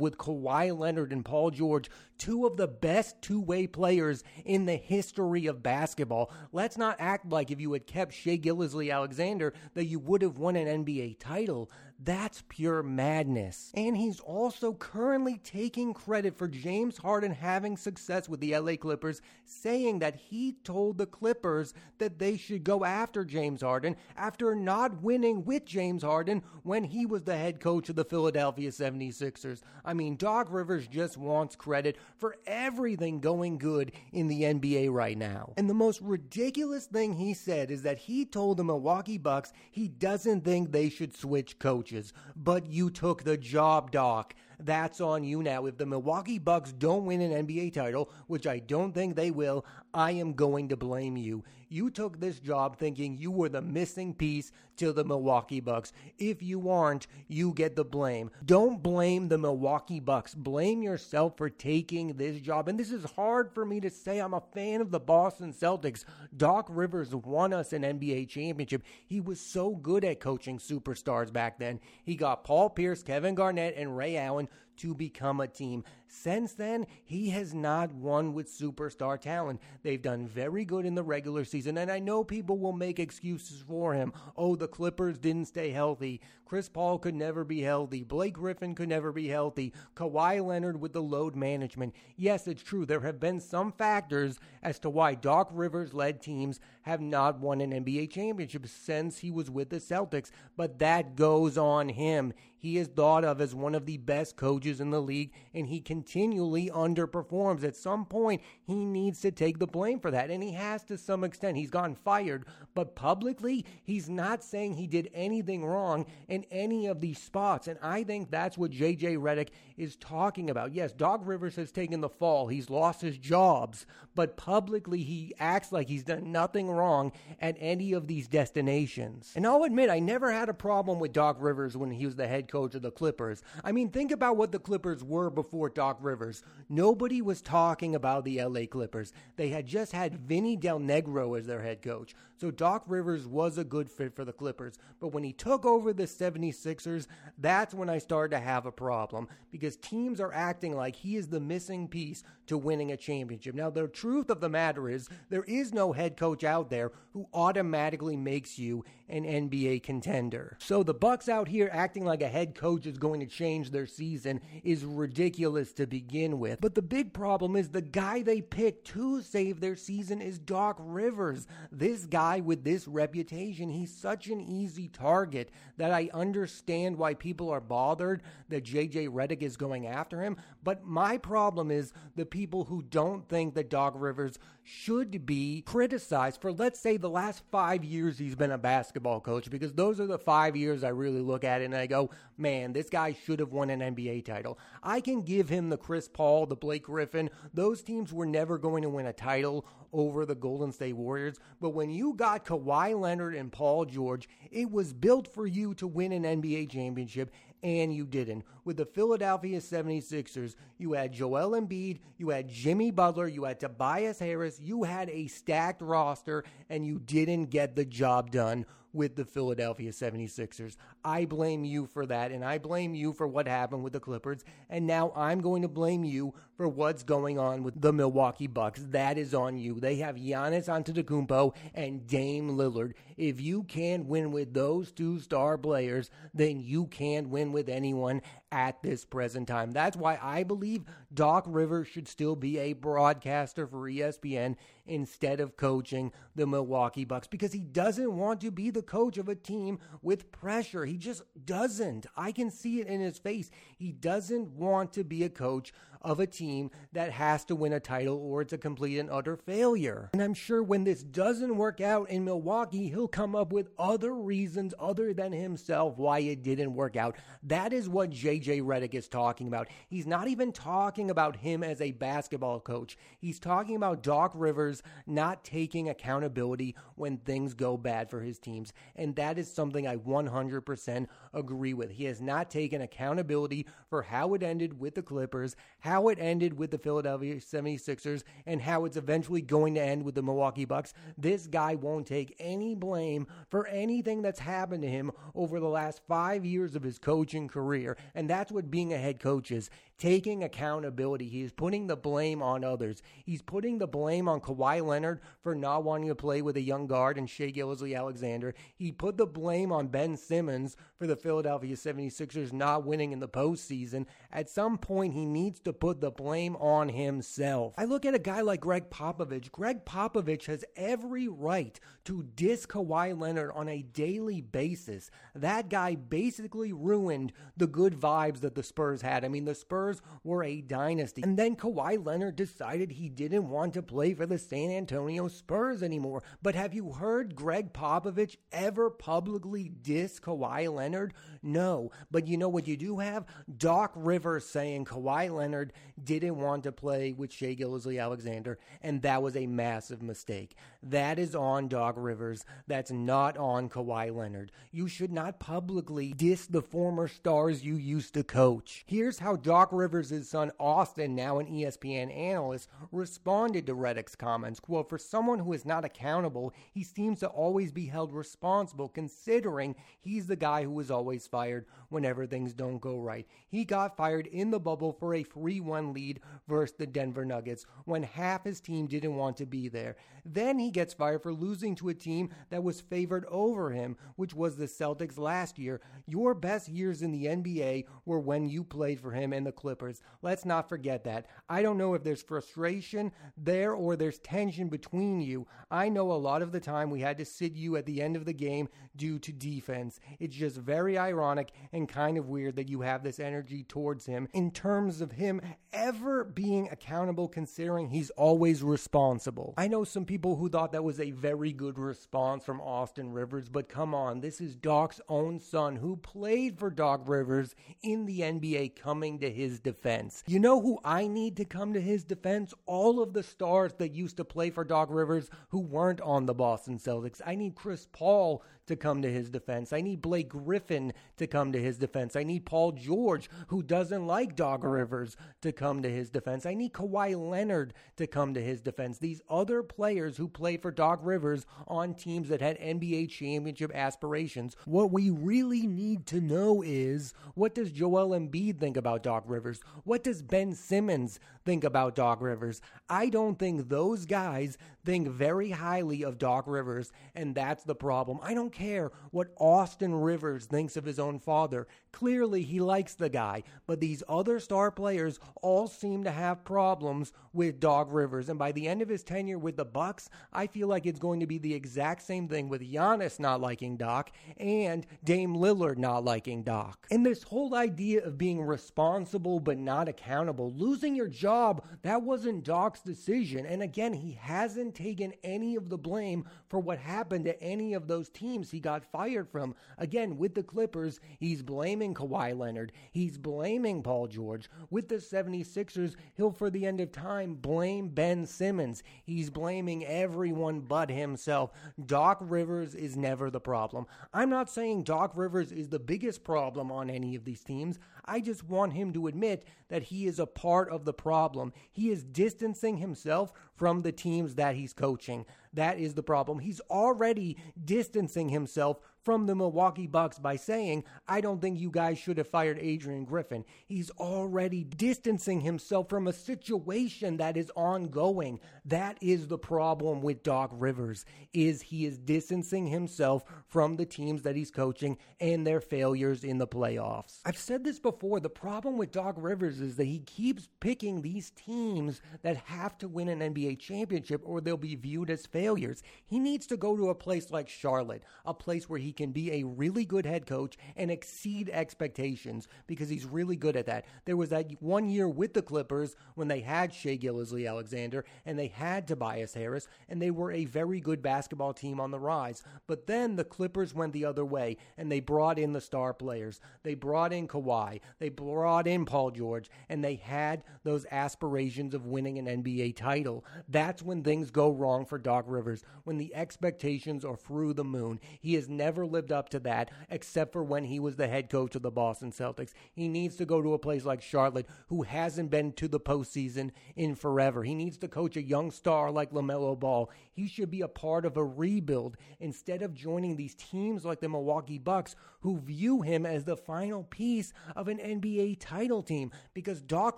with 0.00 0.18
Kawhi 0.18 0.76
Leonard 0.76 1.12
and 1.12 1.24
Paul 1.24 1.50
George, 1.50 1.90
two 2.20 2.46
of 2.46 2.58
the 2.58 2.68
best 2.68 3.20
two 3.22 3.40
way 3.40 3.66
players 3.66 4.22
in 4.44 4.66
the 4.66 4.76
history 4.76 5.46
of 5.46 5.62
basketball. 5.62 6.30
Let's 6.52 6.76
not 6.76 6.96
act 6.98 7.26
like 7.26 7.50
if 7.50 7.60
you 7.60 7.72
had 7.72 7.86
kept 7.86 8.12
Shai 8.12 8.36
Gilgeous-Alexander 8.36 9.54
that 9.74 9.86
you 9.86 9.98
would 9.98 10.20
have 10.20 10.36
won 10.36 10.54
an 10.54 10.84
NBA 10.84 11.18
title. 11.18 11.70
That's 12.02 12.42
pure 12.48 12.82
madness. 12.82 13.72
And 13.74 13.94
he's 13.94 14.20
also 14.20 14.72
currently 14.72 15.38
taking 15.44 15.92
credit 15.92 16.36
for 16.36 16.48
James 16.48 16.96
Harden 16.96 17.32
having 17.32 17.76
success 17.76 18.26
with 18.26 18.40
the 18.40 18.56
LA 18.56 18.76
Clippers, 18.76 19.20
saying 19.44 19.98
that 19.98 20.16
he 20.16 20.56
told 20.64 20.96
the 20.96 21.04
Clippers 21.04 21.74
that 21.98 22.18
they 22.18 22.38
should 22.38 22.64
go 22.64 22.86
after 22.86 23.22
James 23.22 23.60
Harden 23.60 23.96
after 24.16 24.54
not 24.54 25.02
winning 25.02 25.44
with 25.44 25.66
James 25.66 26.02
Harden 26.02 26.42
when 26.62 26.84
he 26.84 27.04
was 27.04 27.24
the 27.24 27.36
head 27.36 27.60
coach 27.60 27.90
of 27.90 27.96
the 27.96 28.04
Philadelphia 28.04 28.70
76ers. 28.70 29.60
I 29.84 29.92
mean, 29.92 30.16
Doc 30.16 30.48
Rivers 30.50 30.88
just 30.88 31.18
wants 31.18 31.54
credit 31.54 31.98
for 32.18 32.36
everything 32.46 33.20
going 33.20 33.58
good 33.58 33.92
in 34.12 34.26
the 34.26 34.42
NBA 34.42 34.92
right 34.92 35.16
now. 35.16 35.52
And 35.56 35.68
the 35.68 35.74
most 35.74 36.00
ridiculous 36.00 36.86
thing 36.86 37.14
he 37.14 37.34
said 37.34 37.70
is 37.70 37.82
that 37.82 37.98
he 37.98 38.24
told 38.24 38.56
the 38.56 38.64
Milwaukee 38.64 39.18
Bucks 39.18 39.52
he 39.70 39.88
doesn't 39.88 40.44
think 40.44 40.70
they 40.70 40.88
should 40.88 41.16
switch 41.16 41.58
coaches, 41.58 42.12
but 42.36 42.66
you 42.66 42.90
took 42.90 43.24
the 43.24 43.36
job, 43.36 43.90
Doc. 43.90 44.34
That's 44.62 45.00
on 45.00 45.24
you 45.24 45.42
now. 45.42 45.66
If 45.66 45.78
the 45.78 45.86
Milwaukee 45.86 46.38
Bucks 46.38 46.72
don't 46.72 47.06
win 47.06 47.20
an 47.22 47.46
NBA 47.46 47.72
title, 47.72 48.10
which 48.26 48.46
I 48.46 48.58
don't 48.58 48.92
think 48.92 49.16
they 49.16 49.30
will, 49.30 49.64
I 49.92 50.12
am 50.12 50.34
going 50.34 50.68
to 50.68 50.76
blame 50.76 51.16
you. 51.16 51.42
You 51.72 51.88
took 51.88 52.18
this 52.18 52.40
job 52.40 52.76
thinking 52.76 53.16
you 53.16 53.30
were 53.30 53.48
the 53.48 53.62
missing 53.62 54.12
piece 54.12 54.50
to 54.78 54.92
the 54.92 55.04
Milwaukee 55.04 55.60
Bucks. 55.60 55.92
If 56.18 56.42
you 56.42 56.68
aren't, 56.68 57.06
you 57.28 57.52
get 57.52 57.76
the 57.76 57.84
blame. 57.84 58.32
Don't 58.44 58.82
blame 58.82 59.28
the 59.28 59.38
Milwaukee 59.38 60.00
Bucks. 60.00 60.34
Blame 60.34 60.82
yourself 60.82 61.36
for 61.36 61.48
taking 61.48 62.14
this 62.14 62.40
job. 62.40 62.68
And 62.68 62.78
this 62.78 62.90
is 62.90 63.04
hard 63.12 63.52
for 63.54 63.64
me 63.64 63.80
to 63.80 63.90
say. 63.90 64.18
I'm 64.18 64.34
a 64.34 64.42
fan 64.52 64.80
of 64.80 64.90
the 64.90 64.98
Boston 64.98 65.52
Celtics. 65.52 66.04
Doc 66.36 66.66
Rivers 66.68 67.14
won 67.14 67.52
us 67.52 67.72
an 67.72 67.82
NBA 67.82 68.28
championship. 68.28 68.82
He 69.06 69.20
was 69.20 69.40
so 69.40 69.76
good 69.76 70.04
at 70.04 70.18
coaching 70.18 70.58
superstars 70.58 71.32
back 71.32 71.60
then. 71.60 71.78
He 72.02 72.16
got 72.16 72.42
Paul 72.42 72.70
Pierce, 72.70 73.04
Kevin 73.04 73.36
Garnett, 73.36 73.74
and 73.76 73.96
Ray 73.96 74.16
Allen 74.16 74.48
to 74.80 74.94
become 74.94 75.40
a 75.40 75.48
team. 75.48 75.84
Since 76.08 76.54
then, 76.54 76.86
he 77.04 77.30
has 77.30 77.54
not 77.54 77.94
won 77.94 78.34
with 78.34 78.50
superstar 78.50 79.20
talent. 79.20 79.60
They've 79.82 80.02
done 80.02 80.26
very 80.26 80.64
good 80.64 80.84
in 80.84 80.94
the 80.94 81.02
regular 81.02 81.44
season, 81.44 81.78
and 81.78 81.90
I 81.90 82.00
know 82.00 82.24
people 82.24 82.58
will 82.58 82.72
make 82.72 82.98
excuses 82.98 83.62
for 83.66 83.94
him. 83.94 84.12
Oh, 84.36 84.56
the 84.56 84.66
Clippers 84.66 85.18
didn't 85.18 85.44
stay 85.44 85.70
healthy. 85.70 86.20
Chris 86.44 86.68
Paul 86.68 86.98
could 86.98 87.14
never 87.14 87.44
be 87.44 87.60
healthy. 87.60 88.02
Blake 88.02 88.34
Griffin 88.34 88.74
could 88.74 88.88
never 88.88 89.12
be 89.12 89.28
healthy. 89.28 89.72
Kawhi 89.94 90.44
Leonard 90.44 90.80
with 90.80 90.92
the 90.92 91.02
load 91.02 91.36
management. 91.36 91.94
Yes, 92.16 92.48
it's 92.48 92.62
true. 92.62 92.84
There 92.84 93.02
have 93.02 93.20
been 93.20 93.38
some 93.38 93.70
factors 93.70 94.40
as 94.60 94.80
to 94.80 94.90
why 94.90 95.14
Doc 95.14 95.48
Rivers 95.52 95.94
led 95.94 96.20
teams 96.20 96.58
have 96.82 97.00
not 97.00 97.38
won 97.38 97.60
an 97.60 97.70
NBA 97.70 98.10
championship 98.10 98.66
since 98.66 99.18
he 99.18 99.30
was 99.30 99.48
with 99.48 99.70
the 99.70 99.76
Celtics, 99.76 100.32
but 100.56 100.80
that 100.80 101.14
goes 101.14 101.56
on 101.56 101.90
him. 101.90 102.32
He 102.60 102.76
is 102.76 102.88
thought 102.88 103.24
of 103.24 103.40
as 103.40 103.54
one 103.54 103.74
of 103.74 103.86
the 103.86 103.96
best 103.96 104.36
coaches 104.36 104.80
in 104.80 104.90
the 104.90 105.00
league, 105.00 105.32
and 105.54 105.66
he 105.66 105.80
continually 105.80 106.70
underperforms. 106.70 107.64
At 107.64 107.74
some 107.74 108.04
point, 108.04 108.42
he 108.62 108.84
needs 108.84 109.20
to 109.22 109.32
take 109.32 109.58
the 109.58 109.66
blame 109.66 109.98
for 109.98 110.10
that, 110.10 110.30
and 110.30 110.42
he 110.42 110.52
has 110.52 110.84
to 110.84 110.98
some 110.98 111.24
extent. 111.24 111.56
He's 111.56 111.70
gotten 111.70 111.94
fired, 111.94 112.44
but 112.74 112.94
publicly, 112.94 113.64
he's 113.82 114.10
not 114.10 114.44
saying 114.44 114.74
he 114.74 114.86
did 114.86 115.08
anything 115.14 115.64
wrong 115.64 116.04
in 116.28 116.44
any 116.50 116.86
of 116.86 117.00
these 117.00 117.18
spots, 117.18 117.66
and 117.66 117.78
I 117.82 118.04
think 118.04 118.30
that's 118.30 118.58
what 118.58 118.70
JJ 118.70 119.16
Redick 119.16 119.48
is 119.78 119.96
talking 119.96 120.50
about. 120.50 120.74
Yes, 120.74 120.92
Doc 120.92 121.22
Rivers 121.24 121.56
has 121.56 121.72
taken 121.72 122.02
the 122.02 122.08
fall, 122.10 122.48
he's 122.48 122.68
lost 122.68 123.00
his 123.00 123.16
jobs, 123.16 123.86
but 124.14 124.36
publicly, 124.36 125.02
he 125.02 125.32
acts 125.38 125.72
like 125.72 125.88
he's 125.88 126.04
done 126.04 126.30
nothing 126.30 126.68
wrong 126.68 127.12
at 127.40 127.56
any 127.58 127.94
of 127.94 128.06
these 128.06 128.28
destinations. 128.28 129.32
And 129.34 129.46
I'll 129.46 129.64
admit, 129.64 129.88
I 129.88 129.98
never 129.98 130.30
had 130.30 130.50
a 130.50 130.54
problem 130.54 130.98
with 130.98 131.12
Doc 131.12 131.36
Rivers 131.40 131.76
when 131.76 131.90
he 131.90 132.04
was 132.04 132.16
the 132.16 132.26
head 132.26 132.49
coach 132.50 132.74
of 132.74 132.82
the 132.82 132.90
Clippers. 132.90 133.42
I 133.64 133.72
mean, 133.72 133.90
think 133.90 134.10
about 134.10 134.36
what 134.36 134.52
the 134.52 134.58
Clippers 134.58 135.02
were 135.02 135.30
before 135.30 135.68
Doc 135.70 135.98
Rivers. 136.00 136.42
Nobody 136.68 137.22
was 137.22 137.40
talking 137.40 137.94
about 137.94 138.24
the 138.24 138.42
LA 138.42 138.66
Clippers. 138.66 139.12
They 139.36 139.48
had 139.48 139.66
just 139.66 139.92
had 139.92 140.18
Vinny 140.18 140.56
Del 140.56 140.80
Negro 140.80 141.38
as 141.38 141.46
their 141.46 141.62
head 141.62 141.82
coach. 141.82 142.14
So 142.36 142.50
Doc 142.50 142.84
Rivers 142.86 143.26
was 143.26 143.58
a 143.58 143.64
good 143.64 143.90
fit 143.90 144.16
for 144.16 144.24
the 144.24 144.32
Clippers. 144.32 144.78
But 144.98 145.08
when 145.08 145.24
he 145.24 145.32
took 145.32 145.66
over 145.66 145.92
the 145.92 146.04
76ers, 146.04 147.06
that's 147.38 147.74
when 147.74 147.90
I 147.90 147.98
started 147.98 148.34
to 148.34 148.42
have 148.42 148.66
a 148.66 148.72
problem 148.72 149.28
because 149.50 149.76
teams 149.76 150.20
are 150.20 150.32
acting 150.32 150.74
like 150.74 150.96
he 150.96 151.16
is 151.16 151.28
the 151.28 151.40
missing 151.40 151.86
piece 151.86 152.22
to 152.46 152.56
winning 152.56 152.92
a 152.92 152.96
championship. 152.96 153.54
Now, 153.54 153.70
the 153.70 153.88
truth 153.88 154.30
of 154.30 154.40
the 154.40 154.48
matter 154.48 154.88
is 154.88 155.08
there 155.28 155.44
is 155.44 155.72
no 155.72 155.92
head 155.92 156.16
coach 156.16 156.42
out 156.42 156.70
there 156.70 156.92
who 157.12 157.26
automatically 157.34 158.16
makes 158.16 158.58
you 158.58 158.84
an 159.10 159.24
NBA 159.24 159.82
contender. 159.82 160.56
So 160.60 160.82
the 160.82 160.94
Bucks 160.94 161.28
out 161.28 161.48
here 161.48 161.68
acting 161.72 162.04
like 162.04 162.22
a 162.22 162.28
head 162.28 162.54
coach 162.54 162.86
is 162.86 162.96
going 162.96 163.20
to 163.20 163.26
change 163.26 163.70
their 163.70 163.86
season 163.86 164.40
is 164.62 164.84
ridiculous 164.84 165.72
to 165.74 165.86
begin 165.86 166.38
with. 166.38 166.60
But 166.60 166.74
the 166.74 166.82
big 166.82 167.12
problem 167.12 167.56
is 167.56 167.68
the 167.68 167.82
guy 167.82 168.22
they 168.22 168.40
picked 168.40 168.86
to 168.88 169.20
save 169.22 169.60
their 169.60 169.76
season 169.76 170.22
is 170.22 170.38
Doc 170.38 170.76
Rivers. 170.78 171.46
This 171.72 172.06
guy 172.06 172.40
with 172.40 172.64
this 172.64 172.86
reputation, 172.86 173.68
he's 173.68 173.94
such 173.94 174.28
an 174.28 174.40
easy 174.40 174.88
target 174.88 175.50
that 175.76 175.92
I 175.92 176.10
understand 176.14 176.96
why 176.96 177.14
people 177.14 177.50
are 177.50 177.60
bothered 177.60 178.22
that 178.48 178.64
JJ 178.64 179.08
Redick 179.08 179.42
is 179.42 179.56
going 179.56 179.86
after 179.86 180.22
him. 180.22 180.36
But 180.62 180.84
my 180.84 181.18
problem 181.18 181.70
is 181.70 181.92
the 182.16 182.26
people 182.26 182.64
who 182.64 182.82
don't 182.82 183.28
think 183.28 183.54
that 183.54 183.70
Doc 183.70 183.94
Rivers 183.96 184.38
should 184.62 185.26
be 185.26 185.62
criticized 185.62 186.40
for, 186.40 186.52
let's 186.52 186.78
say, 186.78 186.96
the 186.96 187.10
last 187.10 187.42
five 187.50 187.82
years 187.82 188.18
he's 188.18 188.36
been 188.36 188.52
a 188.52 188.58
basketball 188.58 188.99
coach, 189.02 189.50
because 189.50 189.72
those 189.72 190.00
are 190.00 190.06
the 190.06 190.18
five 190.18 190.56
years 190.56 190.84
I 190.84 190.88
really 190.88 191.20
look 191.20 191.44
at 191.44 191.60
it 191.62 191.66
and 191.66 191.74
I 191.74 191.86
go, 191.86 192.10
man, 192.36 192.72
this 192.72 192.88
guy 192.88 193.16
should 193.24 193.40
have 193.40 193.52
won 193.52 193.70
an 193.70 193.80
NBA 193.80 194.24
title. 194.24 194.58
I 194.82 195.00
can 195.00 195.22
give 195.22 195.48
him 195.48 195.70
the 195.70 195.76
Chris 195.76 196.08
Paul, 196.08 196.46
the 196.46 196.56
Blake 196.56 196.84
Griffin. 196.84 197.30
Those 197.52 197.82
teams 197.82 198.12
were 198.12 198.26
never 198.26 198.58
going 198.58 198.82
to 198.82 198.88
win 198.88 199.06
a 199.06 199.12
title 199.12 199.64
over 199.92 200.24
the 200.24 200.34
Golden 200.34 200.72
State 200.72 200.96
Warriors. 200.96 201.38
But 201.60 201.70
when 201.70 201.90
you 201.90 202.14
got 202.14 202.44
Kawhi 202.44 202.98
Leonard 202.98 203.34
and 203.34 203.50
Paul 203.50 203.84
George, 203.84 204.28
it 204.50 204.70
was 204.70 204.92
built 204.92 205.26
for 205.26 205.46
you 205.46 205.74
to 205.74 205.86
win 205.86 206.12
an 206.12 206.22
NBA 206.22 206.70
championship 206.70 207.32
and 207.62 207.94
you 207.94 208.06
didn't. 208.06 208.44
With 208.64 208.76
the 208.76 208.86
Philadelphia 208.86 209.60
76ers, 209.60 210.54
you 210.78 210.92
had 210.92 211.12
Joel 211.12 211.60
Embiid, 211.60 212.00
you 212.18 212.30
had 212.30 212.48
Jimmy 212.48 212.90
Butler, 212.90 213.28
you 213.28 213.44
had 213.44 213.60
Tobias 213.60 214.18
Harris, 214.18 214.60
you 214.60 214.84
had 214.84 215.10
a 215.10 215.26
stacked 215.26 215.82
roster, 215.82 216.44
and 216.68 216.86
you 216.86 216.98
didn't 216.98 217.46
get 217.46 217.76
the 217.76 217.84
job 217.84 218.30
done 218.30 218.66
with 218.92 219.16
the 219.16 219.24
Philadelphia 219.24 219.90
76ers. 219.90 220.76
I 221.04 221.24
blame 221.24 221.64
you 221.64 221.86
for 221.86 222.06
that, 222.06 222.32
and 222.32 222.44
I 222.44 222.58
blame 222.58 222.94
you 222.94 223.12
for 223.12 223.26
what 223.26 223.46
happened 223.46 223.84
with 223.84 223.92
the 223.92 224.00
Clippers, 224.00 224.44
and 224.68 224.86
now 224.86 225.12
I'm 225.14 225.40
going 225.40 225.62
to 225.62 225.68
blame 225.68 226.04
you 226.04 226.34
for 226.56 226.68
what's 226.68 227.02
going 227.02 227.38
on 227.38 227.62
with 227.62 227.80
the 227.80 227.92
Milwaukee 227.92 228.46
Bucks. 228.46 228.84
That 228.88 229.16
is 229.16 229.32
on 229.32 229.58
you. 229.58 229.80
They 229.80 229.96
have 229.96 230.16
Giannis 230.16 230.68
Antetokounmpo 230.68 231.54
and 231.74 232.06
Dame 232.06 232.50
Lillard. 232.50 232.92
If 233.16 233.40
you 233.40 233.62
can't 233.64 234.06
win 234.06 234.32
with 234.32 234.52
those 234.52 234.92
two 234.92 235.20
star 235.20 235.56
players, 235.56 236.10
then 236.34 236.60
you 236.60 236.86
can't 236.86 237.28
win 237.28 237.49
with 237.52 237.68
anyone 237.68 238.22
at 238.52 238.82
this 238.82 239.04
present 239.04 239.48
time. 239.48 239.72
That's 239.72 239.96
why 239.96 240.18
I 240.20 240.42
believe 240.42 240.84
Doc 241.12 241.44
Rivers 241.46 241.88
should 241.88 242.08
still 242.08 242.36
be 242.36 242.58
a 242.58 242.72
broadcaster 242.72 243.66
for 243.66 243.88
ESPN 243.88 244.56
instead 244.86 245.40
of 245.40 245.56
coaching 245.56 246.12
the 246.34 246.46
Milwaukee 246.46 247.04
Bucks 247.04 247.28
because 247.28 247.52
he 247.52 247.60
doesn't 247.60 248.16
want 248.16 248.40
to 248.40 248.50
be 248.50 248.70
the 248.70 248.82
coach 248.82 249.18
of 249.18 249.28
a 249.28 249.34
team 249.34 249.78
with 250.02 250.32
pressure. 250.32 250.84
He 250.84 250.96
just 250.96 251.22
doesn't. 251.44 252.06
I 252.16 252.32
can 252.32 252.50
see 252.50 252.80
it 252.80 252.86
in 252.86 253.00
his 253.00 253.18
face. 253.18 253.50
He 253.76 253.92
doesn't 253.92 254.50
want 254.50 254.92
to 254.94 255.04
be 255.04 255.22
a 255.22 255.28
coach 255.28 255.72
of 256.02 256.18
a 256.18 256.26
team 256.26 256.70
that 256.92 257.12
has 257.12 257.44
to 257.44 257.54
win 257.54 257.72
a 257.72 257.80
title 257.80 258.16
or 258.16 258.40
it's 258.40 258.52
a 258.52 258.58
complete 258.58 258.98
and 258.98 259.10
utter 259.10 259.36
failure. 259.36 260.08
And 260.12 260.22
I'm 260.22 260.34
sure 260.34 260.62
when 260.62 260.84
this 260.84 261.02
doesn't 261.02 261.56
work 261.56 261.80
out 261.80 262.08
in 262.10 262.24
Milwaukee, 262.24 262.88
he'll 262.88 263.08
come 263.08 263.36
up 263.36 263.52
with 263.52 263.70
other 263.78 264.14
reasons 264.14 264.74
other 264.78 265.12
than 265.12 265.32
himself 265.32 265.98
why 265.98 266.20
it 266.20 266.42
didn't 266.42 266.74
work 266.74 266.96
out. 266.96 267.16
That 267.42 267.72
is 267.72 267.88
what 267.88 268.10
JJ 268.40 268.62
Redick 268.62 268.94
is 268.94 269.08
talking 269.08 269.48
about. 269.48 269.68
He's 269.88 270.06
not 270.06 270.28
even 270.28 270.52
talking 270.52 271.10
about 271.10 271.36
him 271.36 271.62
as 271.62 271.80
a 271.80 271.92
basketball 271.92 272.60
coach. 272.60 272.96
He's 273.18 273.38
talking 273.38 273.76
about 273.76 274.02
Doc 274.02 274.32
Rivers 274.34 274.82
not 275.06 275.44
taking 275.44 275.88
accountability 275.88 276.76
when 276.94 277.18
things 277.18 277.54
go 277.54 277.76
bad 277.76 278.10
for 278.10 278.20
his 278.20 278.38
teams. 278.38 278.72
And 278.96 279.14
that 279.16 279.38
is 279.38 279.52
something 279.52 279.86
I 279.86 279.96
100% 279.96 281.06
agree 281.34 281.74
with. 281.74 281.90
He 281.90 282.04
has 282.04 282.20
not 282.20 282.50
taken 282.50 282.80
accountability 282.80 283.66
for 283.88 284.02
how 284.02 284.34
it 284.34 284.42
ended 284.42 284.80
with 284.80 284.94
the 284.94 285.02
Clippers, 285.02 285.56
how 285.80 286.08
it 286.08 286.18
ended 286.20 286.58
with 286.58 286.70
the 286.70 286.78
Philadelphia 286.78 287.36
76ers, 287.36 288.22
and 288.46 288.62
how 288.62 288.84
it's 288.84 288.96
eventually 288.96 289.42
going 289.42 289.74
to 289.74 289.82
end 289.82 290.04
with 290.04 290.14
the 290.14 290.22
Milwaukee 290.22 290.64
Bucks. 290.64 290.94
This 291.18 291.46
guy 291.46 291.74
won't 291.74 292.06
take 292.06 292.34
any 292.38 292.74
blame 292.74 293.26
for 293.48 293.66
anything 293.66 294.22
that's 294.22 294.40
happened 294.40 294.82
to 294.82 294.88
him 294.88 295.10
over 295.34 295.60
the 295.60 295.68
last 295.68 296.00
five 296.08 296.44
years 296.44 296.74
of 296.74 296.82
his 296.82 296.98
coaching 296.98 297.48
career. 297.48 297.96
And 298.14 298.29
that's 298.30 298.52
what 298.52 298.70
being 298.70 298.92
a 298.92 298.98
head 298.98 299.20
coach 299.20 299.50
is 299.50 299.70
taking 299.98 300.42
accountability. 300.42 301.28
He 301.28 301.42
is 301.42 301.52
putting 301.52 301.86
the 301.86 301.96
blame 301.96 302.42
on 302.42 302.64
others. 302.64 303.02
He's 303.26 303.42
putting 303.42 303.78
the 303.78 303.86
blame 303.86 304.28
on 304.28 304.40
Kawhi 304.40 304.84
Leonard 304.84 305.20
for 305.42 305.54
not 305.54 305.84
wanting 305.84 306.08
to 306.08 306.14
play 306.14 306.40
with 306.40 306.56
a 306.56 306.62
young 306.62 306.86
guard 306.86 307.18
and 307.18 307.28
Shai 307.28 307.50
Gilgeous-Alexander. 307.50 308.54
He 308.74 308.92
put 308.92 309.18
the 309.18 309.26
blame 309.26 309.70
on 309.72 309.88
Ben 309.88 310.16
Simmons 310.16 310.74
for 310.96 311.06
the 311.06 311.16
Philadelphia 311.16 311.76
76ers 311.76 312.50
not 312.50 312.86
winning 312.86 313.12
in 313.12 313.20
the 313.20 313.28
postseason. 313.28 314.06
At 314.32 314.48
some 314.48 314.78
point, 314.78 315.12
he 315.12 315.26
needs 315.26 315.60
to 315.60 315.74
put 315.74 316.00
the 316.00 316.10
blame 316.10 316.56
on 316.56 316.88
himself. 316.88 317.74
I 317.76 317.84
look 317.84 318.06
at 318.06 318.14
a 318.14 318.18
guy 318.18 318.40
like 318.40 318.60
Gregg 318.60 318.88
Popovich. 318.88 319.52
Gregg 319.52 319.84
Popovich 319.84 320.46
has 320.46 320.64
every 320.76 321.28
right 321.28 321.78
to 322.04 322.22
diss 322.22 322.64
Kawhi 322.64 323.18
Leonard 323.18 323.50
on 323.54 323.68
a 323.68 323.82
daily 323.82 324.40
basis. 324.40 325.10
That 325.34 325.68
guy 325.68 325.94
basically 325.94 326.72
ruined 326.72 327.34
the 327.54 327.66
good 327.66 327.94
vibes 328.20 328.40
that 328.40 328.54
the 328.54 328.62
Spurs 328.62 329.02
had. 329.02 329.24
I 329.24 329.28
mean, 329.28 329.44
the 329.44 329.54
Spurs 329.54 330.00
were 330.24 330.44
a 330.44 330.60
dynasty. 330.60 331.22
And 331.22 331.38
then 331.38 331.56
Kawhi 331.56 332.04
Leonard 332.04 332.36
decided 332.36 332.92
he 332.92 333.08
didn't 333.08 333.48
want 333.48 333.74
to 333.74 333.82
play 333.82 334.14
for 334.14 334.26
the 334.26 334.38
San 334.38 334.70
Antonio 334.70 335.28
Spurs 335.28 335.82
anymore. 335.82 336.22
But 336.42 336.54
have 336.54 336.74
you 336.74 336.92
heard 336.92 337.34
Gregg 337.34 337.72
Popovich 337.72 338.36
ever 338.52 338.90
publicly 338.90 339.68
diss 339.68 340.20
Kawhi 340.20 340.72
Leonard? 340.72 341.14
No. 341.42 341.90
But 342.10 342.26
you 342.26 342.36
know 342.36 342.48
what 342.48 342.68
you 342.68 342.76
do 342.76 342.98
have? 342.98 343.24
Doc 343.56 343.92
Rivers 343.94 344.46
saying 344.46 344.84
Kawhi 344.84 345.34
Leonard 345.34 345.72
didn't 346.02 346.36
want 346.36 346.64
to 346.64 346.72
play 346.72 347.12
with 347.12 347.32
Shai 347.32 347.54
Gilgeous-Alexander, 347.54 348.58
and 348.82 349.02
that 349.02 349.22
was 349.22 349.36
a 349.36 349.46
massive 349.46 350.02
mistake. 350.02 350.54
That 350.82 351.18
is 351.18 351.34
on 351.34 351.68
Doc 351.68 351.94
Rivers. 351.96 352.44
That's 352.66 352.90
not 352.90 353.36
on 353.36 353.68
Kawhi 353.68 354.14
Leonard. 354.14 354.52
You 354.70 354.88
should 354.88 355.12
not 355.12 355.40
publicly 355.40 356.12
diss 356.12 356.46
the 356.46 356.62
former 356.62 357.08
stars 357.08 357.64
you 357.64 357.76
used 357.76 358.09
to 358.10 358.24
coach. 358.24 358.84
Here's 358.86 359.18
how 359.18 359.36
Doc 359.36 359.70
Rivers' 359.72 360.28
son 360.28 360.50
Austin, 360.58 361.14
now 361.14 361.38
an 361.38 361.46
ESPN 361.46 362.14
analyst, 362.16 362.68
responded 362.92 363.66
to 363.66 363.74
Redick's 363.74 364.16
comments. 364.16 364.60
Quote, 364.60 364.88
for 364.88 364.98
someone 364.98 365.38
who 365.38 365.52
is 365.52 365.64
not 365.64 365.84
accountable, 365.84 366.52
he 366.72 366.82
seems 366.82 367.20
to 367.20 367.28
always 367.28 367.72
be 367.72 367.86
held 367.86 368.12
responsible 368.12 368.88
considering 368.88 369.74
he's 370.00 370.26
the 370.26 370.36
guy 370.36 370.64
who 370.64 370.78
is 370.80 370.90
always 370.90 371.26
fired 371.26 371.66
whenever 371.88 372.26
things 372.26 372.52
don't 372.52 372.80
go 372.80 372.98
right. 372.98 373.26
He 373.48 373.64
got 373.64 373.96
fired 373.96 374.26
in 374.26 374.50
the 374.50 374.60
bubble 374.60 374.92
for 374.92 375.14
a 375.14 375.22
3 375.22 375.60
1 375.60 375.92
lead 375.92 376.20
versus 376.48 376.76
the 376.76 376.86
Denver 376.86 377.24
Nuggets 377.24 377.66
when 377.84 378.02
half 378.02 378.44
his 378.44 378.60
team 378.60 378.86
didn't 378.86 379.16
want 379.16 379.36
to 379.38 379.46
be 379.46 379.68
there. 379.68 379.96
Then 380.24 380.58
he 380.58 380.70
gets 380.70 380.94
fired 380.94 381.22
for 381.22 381.32
losing 381.32 381.74
to 381.76 381.88
a 381.88 381.94
team 381.94 382.30
that 382.50 382.62
was 382.62 382.80
favored 382.80 383.24
over 383.26 383.70
him, 383.70 383.96
which 384.16 384.34
was 384.34 384.56
the 384.56 384.66
Celtics 384.66 385.18
last 385.18 385.58
year. 385.58 385.80
Your 386.06 386.34
best 386.34 386.68
years 386.68 387.02
in 387.02 387.10
the 387.10 387.26
NBA 387.26 387.86
were 388.04 388.20
when 388.20 388.48
you 388.48 388.64
played 388.64 389.00
for 389.00 389.12
him 389.12 389.32
and 389.32 389.46
the 389.46 389.52
Clippers. 389.52 390.02
Let's 390.22 390.44
not 390.44 390.68
forget 390.68 391.04
that. 391.04 391.26
I 391.48 391.62
don't 391.62 391.78
know 391.78 391.94
if 391.94 392.02
there's 392.02 392.22
frustration 392.22 393.12
there 393.36 393.72
or 393.72 393.96
there's 393.96 394.18
tension 394.18 394.68
between 394.68 395.20
you. 395.20 395.46
I 395.70 395.88
know 395.88 396.12
a 396.12 396.14
lot 396.14 396.42
of 396.42 396.52
the 396.52 396.60
time 396.60 396.90
we 396.90 397.00
had 397.00 397.18
to 397.18 397.24
sit 397.24 397.52
you 397.52 397.76
at 397.76 397.86
the 397.86 398.02
end 398.02 398.16
of 398.16 398.24
the 398.24 398.32
game 398.32 398.68
due 398.96 399.18
to 399.20 399.32
defense. 399.32 400.00
It's 400.18 400.36
just 400.36 400.56
very 400.56 400.98
ironic 400.98 401.52
and 401.72 401.88
kind 401.88 402.18
of 402.18 402.28
weird 402.28 402.56
that 402.56 402.68
you 402.68 402.80
have 402.82 403.02
this 403.02 403.20
energy 403.20 403.64
towards 403.64 404.06
him 404.06 404.28
in 404.32 404.50
terms 404.50 405.00
of 405.00 405.12
him 405.12 405.40
ever 405.72 406.24
being 406.24 406.68
accountable 406.70 407.28
considering 407.28 407.88
he's 407.88 408.10
always 408.10 408.62
responsible. 408.62 409.54
I 409.56 409.68
know 409.68 409.84
some 409.84 410.04
people 410.04 410.36
who 410.36 410.48
thought 410.48 410.72
that 410.72 410.84
was 410.84 411.00
a 411.00 411.10
very 411.10 411.52
good 411.52 411.78
response 411.78 412.44
from 412.44 412.60
Austin 412.60 413.12
Rivers, 413.12 413.48
but 413.48 413.68
come 413.68 413.94
on, 413.94 414.20
this 414.20 414.40
is 414.40 414.56
Doc's 414.56 415.00
own 415.08 415.38
son 415.40 415.76
who 415.76 415.96
played 415.96 416.58
for 416.58 416.70
Doc 416.70 417.02
Rivers 417.06 417.54
in 417.82 418.06
the 418.06 418.20
NBA 418.20 418.76
coming 418.76 419.18
to 419.20 419.30
his 419.30 419.60
defense. 419.60 420.22
You 420.26 420.40
know 420.40 420.60
who 420.60 420.78
I 420.84 421.06
need 421.06 421.36
to 421.36 421.44
come 421.44 421.72
to 421.74 421.80
his 421.80 422.04
defense? 422.04 422.52
All 422.66 423.02
of 423.02 423.12
the 423.12 423.22
stars 423.22 423.72
that 423.78 423.94
used 423.94 424.16
to 424.18 424.24
play 424.24 424.50
for 424.50 424.64
Doc 424.64 424.88
Rivers 424.90 425.30
who 425.48 425.60
weren't 425.60 426.00
on 426.00 426.26
the 426.26 426.34
Boston 426.34 426.78
Celtics. 426.78 427.20
I 427.24 427.34
need 427.34 427.54
Chris 427.54 427.88
Paul 427.92 428.42
to 428.66 428.76
come 428.76 429.02
to 429.02 429.12
his 429.12 429.30
defense. 429.30 429.72
I 429.72 429.80
need 429.80 430.00
Blake 430.00 430.28
Griffin 430.28 430.92
to 431.20 431.26
come 431.26 431.52
to 431.52 431.62
his 431.62 431.78
defense. 431.78 432.16
I 432.16 432.24
need 432.24 432.44
Paul 432.46 432.72
George, 432.72 433.30
who 433.48 433.62
doesn't 433.62 434.06
like 434.06 434.34
Doc 434.34 434.64
Rivers, 434.64 435.16
to 435.42 435.52
come 435.52 435.82
to 435.82 435.90
his 435.90 436.10
defense. 436.10 436.44
I 436.46 436.54
need 436.54 436.72
Kawhi 436.72 437.14
Leonard 437.14 437.74
to 437.96 438.06
come 438.06 438.34
to 438.34 438.42
his 438.42 438.60
defense. 438.60 438.98
These 438.98 439.20
other 439.28 439.62
players 439.62 440.16
who 440.16 440.28
play 440.28 440.56
for 440.56 440.70
Doc 440.70 441.00
Rivers 441.02 441.46
on 441.68 441.94
teams 441.94 442.30
that 442.30 442.40
had 442.40 442.58
NBA 442.58 443.10
championship 443.10 443.70
aspirations. 443.74 444.56
What 444.64 444.90
we 444.90 445.10
really 445.10 445.66
need 445.66 446.06
to 446.06 446.20
know 446.20 446.62
is 446.62 447.12
what 447.34 447.54
does 447.54 447.70
Joel 447.70 448.18
Embiid 448.18 448.58
think 448.58 448.76
about 448.76 449.02
Doc 449.02 449.24
Rivers? 449.26 449.60
What 449.84 450.02
does 450.02 450.22
Ben 450.22 450.54
Simmons 450.54 451.20
think 451.44 451.64
about 451.64 451.94
Doc 451.94 452.22
Rivers? 452.22 452.62
I 452.88 453.10
don't 453.10 453.38
think 453.38 453.68
those 453.68 454.06
guys 454.06 454.56
think 454.84 455.08
very 455.08 455.50
highly 455.50 456.02
of 456.02 456.18
Doc 456.18 456.44
Rivers, 456.46 456.92
and 457.14 457.34
that's 457.34 457.64
the 457.64 457.74
problem. 457.74 458.18
I 458.22 458.32
don't 458.32 458.52
care 458.52 458.90
what 459.10 459.34
Austin 459.36 459.94
Rivers 459.94 460.46
thinks 460.46 460.76
of 460.76 460.84
his 460.84 460.98
own 460.98 461.09
father. 461.18 461.66
Clearly, 461.92 462.42
he 462.42 462.60
likes 462.60 462.94
the 462.94 463.08
guy, 463.08 463.42
but 463.66 463.80
these 463.80 464.02
other 464.08 464.38
star 464.38 464.70
players 464.70 465.18
all 465.42 465.66
seem 465.66 466.04
to 466.04 466.10
have 466.10 466.44
problems 466.44 467.12
with 467.32 467.60
Doc 467.60 467.88
Rivers. 467.90 468.28
And 468.28 468.38
by 468.38 468.52
the 468.52 468.68
end 468.68 468.80
of 468.82 468.88
his 468.88 469.02
tenure 469.02 469.38
with 469.38 469.56
the 469.56 469.64
Bucks, 469.64 470.08
I 470.32 470.46
feel 470.46 470.68
like 470.68 470.86
it's 470.86 470.98
going 470.98 471.20
to 471.20 471.26
be 471.26 471.38
the 471.38 471.54
exact 471.54 472.02
same 472.02 472.28
thing 472.28 472.48
with 472.48 472.62
Giannis 472.62 473.18
not 473.18 473.40
liking 473.40 473.76
Doc 473.76 474.10
and 474.36 474.86
Dame 475.04 475.34
Lillard 475.34 475.78
not 475.78 476.04
liking 476.04 476.42
Doc. 476.42 476.86
And 476.90 477.04
this 477.04 477.22
whole 477.22 477.54
idea 477.54 478.04
of 478.04 478.18
being 478.18 478.40
responsible 478.40 479.40
but 479.40 479.58
not 479.58 479.88
accountable, 479.88 480.52
losing 480.52 480.94
your 480.94 481.08
job, 481.08 481.64
that 481.82 482.02
wasn't 482.02 482.44
Doc's 482.44 482.80
decision. 482.80 483.46
And 483.46 483.62
again, 483.62 483.92
he 483.92 484.12
hasn't 484.12 484.74
taken 484.74 485.12
any 485.24 485.56
of 485.56 485.68
the 485.68 485.78
blame 485.78 486.24
for 486.48 486.60
what 486.60 486.78
happened 486.78 487.24
to 487.24 487.42
any 487.42 487.74
of 487.74 487.88
those 487.88 488.08
teams 488.08 488.50
he 488.50 488.60
got 488.60 488.84
fired 488.84 489.28
from. 489.28 489.54
Again, 489.78 490.16
with 490.18 490.34
the 490.34 490.42
Clippers, 490.42 491.00
he's 491.18 491.42
blaming 491.42 491.79
Kawhi 491.88 492.38
Leonard. 492.38 492.72
He's 492.90 493.18
blaming 493.18 493.82
Paul 493.82 494.06
George. 494.06 494.48
With 494.70 494.88
the 494.88 494.96
76ers, 494.96 495.96
he'll, 496.16 496.30
for 496.30 496.50
the 496.50 496.66
end 496.66 496.80
of 496.80 496.92
time, 496.92 497.34
blame 497.34 497.88
Ben 497.88 498.26
Simmons. 498.26 498.82
He's 499.02 499.30
blaming 499.30 499.84
everyone 499.84 500.60
but 500.60 500.90
himself. 500.90 501.52
Doc 501.84 502.18
Rivers 502.20 502.74
is 502.74 502.96
never 502.96 503.30
the 503.30 503.40
problem. 503.40 503.86
I'm 504.12 504.30
not 504.30 504.50
saying 504.50 504.84
Doc 504.84 505.12
Rivers 505.16 505.52
is 505.52 505.68
the 505.68 505.78
biggest 505.78 506.22
problem 506.22 506.70
on 506.70 506.90
any 506.90 507.14
of 507.16 507.24
these 507.24 507.42
teams. 507.42 507.78
I 508.04 508.20
just 508.20 508.44
want 508.44 508.72
him 508.72 508.92
to 508.92 509.06
admit 509.06 509.44
that 509.68 509.84
he 509.84 510.06
is 510.06 510.18
a 510.18 510.26
part 510.26 510.68
of 510.70 510.84
the 510.84 510.92
problem. 510.92 511.52
He 511.70 511.90
is 511.90 512.04
distancing 512.04 512.76
himself 512.76 513.32
from 513.54 513.82
the 513.82 513.92
teams 513.92 514.34
that 514.34 514.56
he's 514.56 514.72
coaching. 514.72 515.24
That 515.52 515.78
is 515.78 515.94
the 515.94 516.02
problem. 516.02 516.38
He's 516.38 516.60
already 516.70 517.36
distancing 517.64 518.28
himself 518.28 518.78
from 519.02 519.26
the 519.26 519.34
Milwaukee 519.34 519.86
Bucks 519.86 520.18
by 520.18 520.36
saying, 520.36 520.84
I 521.08 521.20
don't 521.20 521.40
think 521.40 521.58
you 521.58 521.70
guys 521.70 521.98
should 521.98 522.18
have 522.18 522.28
fired 522.28 522.58
Adrian 522.60 523.04
Griffin. 523.04 523.44
He's 523.66 523.90
already 523.90 524.64
distancing 524.64 525.40
himself 525.40 525.88
from 525.88 526.06
a 526.06 526.12
situation 526.12 527.16
that 527.16 527.36
is 527.36 527.50
ongoing. 527.56 528.40
That 528.64 528.98
is 529.00 529.26
the 529.26 529.38
problem 529.38 530.02
with 530.02 530.22
Doc 530.22 530.50
Rivers 530.52 531.04
is 531.32 531.62
he 531.62 531.86
is 531.86 531.98
distancing 531.98 532.66
himself 532.66 533.24
from 533.46 533.76
the 533.76 533.86
teams 533.86 534.22
that 534.22 534.36
he's 534.36 534.50
coaching 534.50 534.98
and 535.20 535.46
their 535.46 535.60
failures 535.60 536.24
in 536.24 536.38
the 536.38 536.46
playoffs. 536.46 537.20
I've 537.24 537.36
said 537.36 537.64
this 537.64 537.78
before, 537.78 538.20
the 538.20 538.28
problem 538.28 538.76
with 538.76 538.92
Doc 538.92 539.14
Rivers 539.16 539.60
is 539.60 539.76
that 539.76 539.84
he 539.84 540.00
keeps 540.00 540.48
picking 540.60 541.02
these 541.02 541.30
teams 541.30 542.00
that 542.22 542.36
have 542.36 542.76
to 542.78 542.88
win 542.88 543.08
an 543.08 543.20
NBA 543.34 543.58
championship 543.58 544.22
or 544.24 544.40
they'll 544.40 544.56
be 544.56 544.74
viewed 544.74 545.10
as 545.10 545.26
failures. 545.26 545.82
He 546.06 546.18
needs 546.18 546.46
to 546.48 546.56
go 546.56 546.76
to 546.76 546.90
a 546.90 546.94
place 546.94 547.30
like 547.30 547.48
Charlotte, 547.48 548.02
a 548.24 548.34
place 548.34 548.68
where 548.68 548.78
he 548.78 548.89
he 548.90 548.94
can 548.94 549.12
be 549.12 549.30
a 549.30 549.44
really 549.44 549.84
good 549.84 550.04
head 550.04 550.26
coach 550.26 550.56
and 550.74 550.90
exceed 550.90 551.48
expectations 551.52 552.48
because 552.66 552.88
he's 552.88 553.04
really 553.04 553.36
good 553.36 553.54
at 553.54 553.66
that. 553.66 553.84
There 554.04 554.16
was 554.16 554.30
that 554.30 554.50
one 554.58 554.88
year 554.88 555.08
with 555.08 555.32
the 555.32 555.42
Clippers 555.42 555.94
when 556.16 556.26
they 556.26 556.40
had 556.40 556.74
Shai 556.74 556.96
Gilgeous-Alexander 556.96 558.04
and 558.26 558.36
they 558.36 558.48
had 558.48 558.88
Tobias 558.88 559.34
Harris, 559.34 559.68
and 559.88 560.02
they 560.02 560.10
were 560.10 560.32
a 560.32 560.44
very 560.44 560.80
good 560.80 561.02
basketball 561.02 561.54
team 561.54 561.78
on 561.78 561.92
the 561.92 562.00
rise. 562.00 562.42
But 562.66 562.88
then 562.88 563.14
the 563.14 563.22
Clippers 563.22 563.72
went 563.72 563.92
the 563.92 564.04
other 564.04 564.24
way 564.24 564.56
and 564.76 564.90
they 564.90 564.98
brought 564.98 565.38
in 565.38 565.52
the 565.52 565.60
star 565.60 565.94
players. 565.94 566.40
They 566.64 566.74
brought 566.74 567.12
in 567.12 567.28
Kawhi, 567.28 567.80
they 568.00 568.08
brought 568.08 568.66
in 568.66 568.86
Paul 568.86 569.12
George, 569.12 569.48
and 569.68 569.84
they 569.84 569.94
had 569.94 570.42
those 570.64 570.84
aspirations 570.90 571.74
of 571.74 571.86
winning 571.86 572.18
an 572.18 572.42
NBA 572.42 572.74
title. 572.74 573.24
That's 573.48 573.84
when 573.84 574.02
things 574.02 574.32
go 574.32 574.50
wrong 574.50 574.84
for 574.84 574.98
Doc 574.98 575.26
Rivers, 575.28 575.62
when 575.84 575.96
the 575.96 576.12
expectations 576.12 577.04
are 577.04 577.14
through 577.14 577.52
the 577.54 577.62
moon. 577.62 578.00
He 578.18 578.34
has 578.34 578.48
never 578.48 578.79
never 578.80 578.90
lived 578.90 579.12
up 579.12 579.28
to 579.28 579.38
that 579.40 579.70
except 579.90 580.32
for 580.32 580.42
when 580.42 580.64
he 580.64 580.80
was 580.80 580.96
the 580.96 581.08
head 581.08 581.28
coach 581.28 581.54
of 581.54 581.62
the 581.62 581.70
Boston 581.70 582.10
Celtics. 582.10 582.52
He 582.72 582.88
needs 582.88 583.16
to 583.16 583.26
go 583.26 583.42
to 583.42 583.52
a 583.52 583.58
place 583.58 583.84
like 583.84 584.00
Charlotte, 584.00 584.46
who 584.68 584.82
hasn't 584.82 585.30
been 585.30 585.52
to 585.54 585.68
the 585.68 585.80
postseason 585.80 586.50
in 586.76 586.94
forever. 586.94 587.44
He 587.44 587.54
needs 587.54 587.76
to 587.78 587.88
coach 587.88 588.16
a 588.16 588.22
young 588.22 588.50
star 588.50 588.90
like 588.90 589.12
LaMelo 589.12 589.58
Ball. 589.58 589.90
He 590.20 590.28
should 590.28 590.50
be 590.50 590.60
a 590.60 590.68
part 590.68 591.06
of 591.06 591.16
a 591.16 591.24
rebuild 591.24 591.96
instead 592.18 592.60
of 592.60 592.74
joining 592.74 593.16
these 593.16 593.34
teams 593.34 593.86
like 593.86 594.00
the 594.00 594.08
Milwaukee 594.10 594.58
Bucks, 594.58 594.94
who 595.20 595.38
view 595.38 595.80
him 595.80 596.04
as 596.04 596.24
the 596.24 596.36
final 596.36 596.84
piece 596.84 597.32
of 597.56 597.68
an 597.68 597.78
NBA 597.78 598.36
title 598.38 598.82
team 598.82 599.12
because 599.32 599.62
Doc 599.62 599.96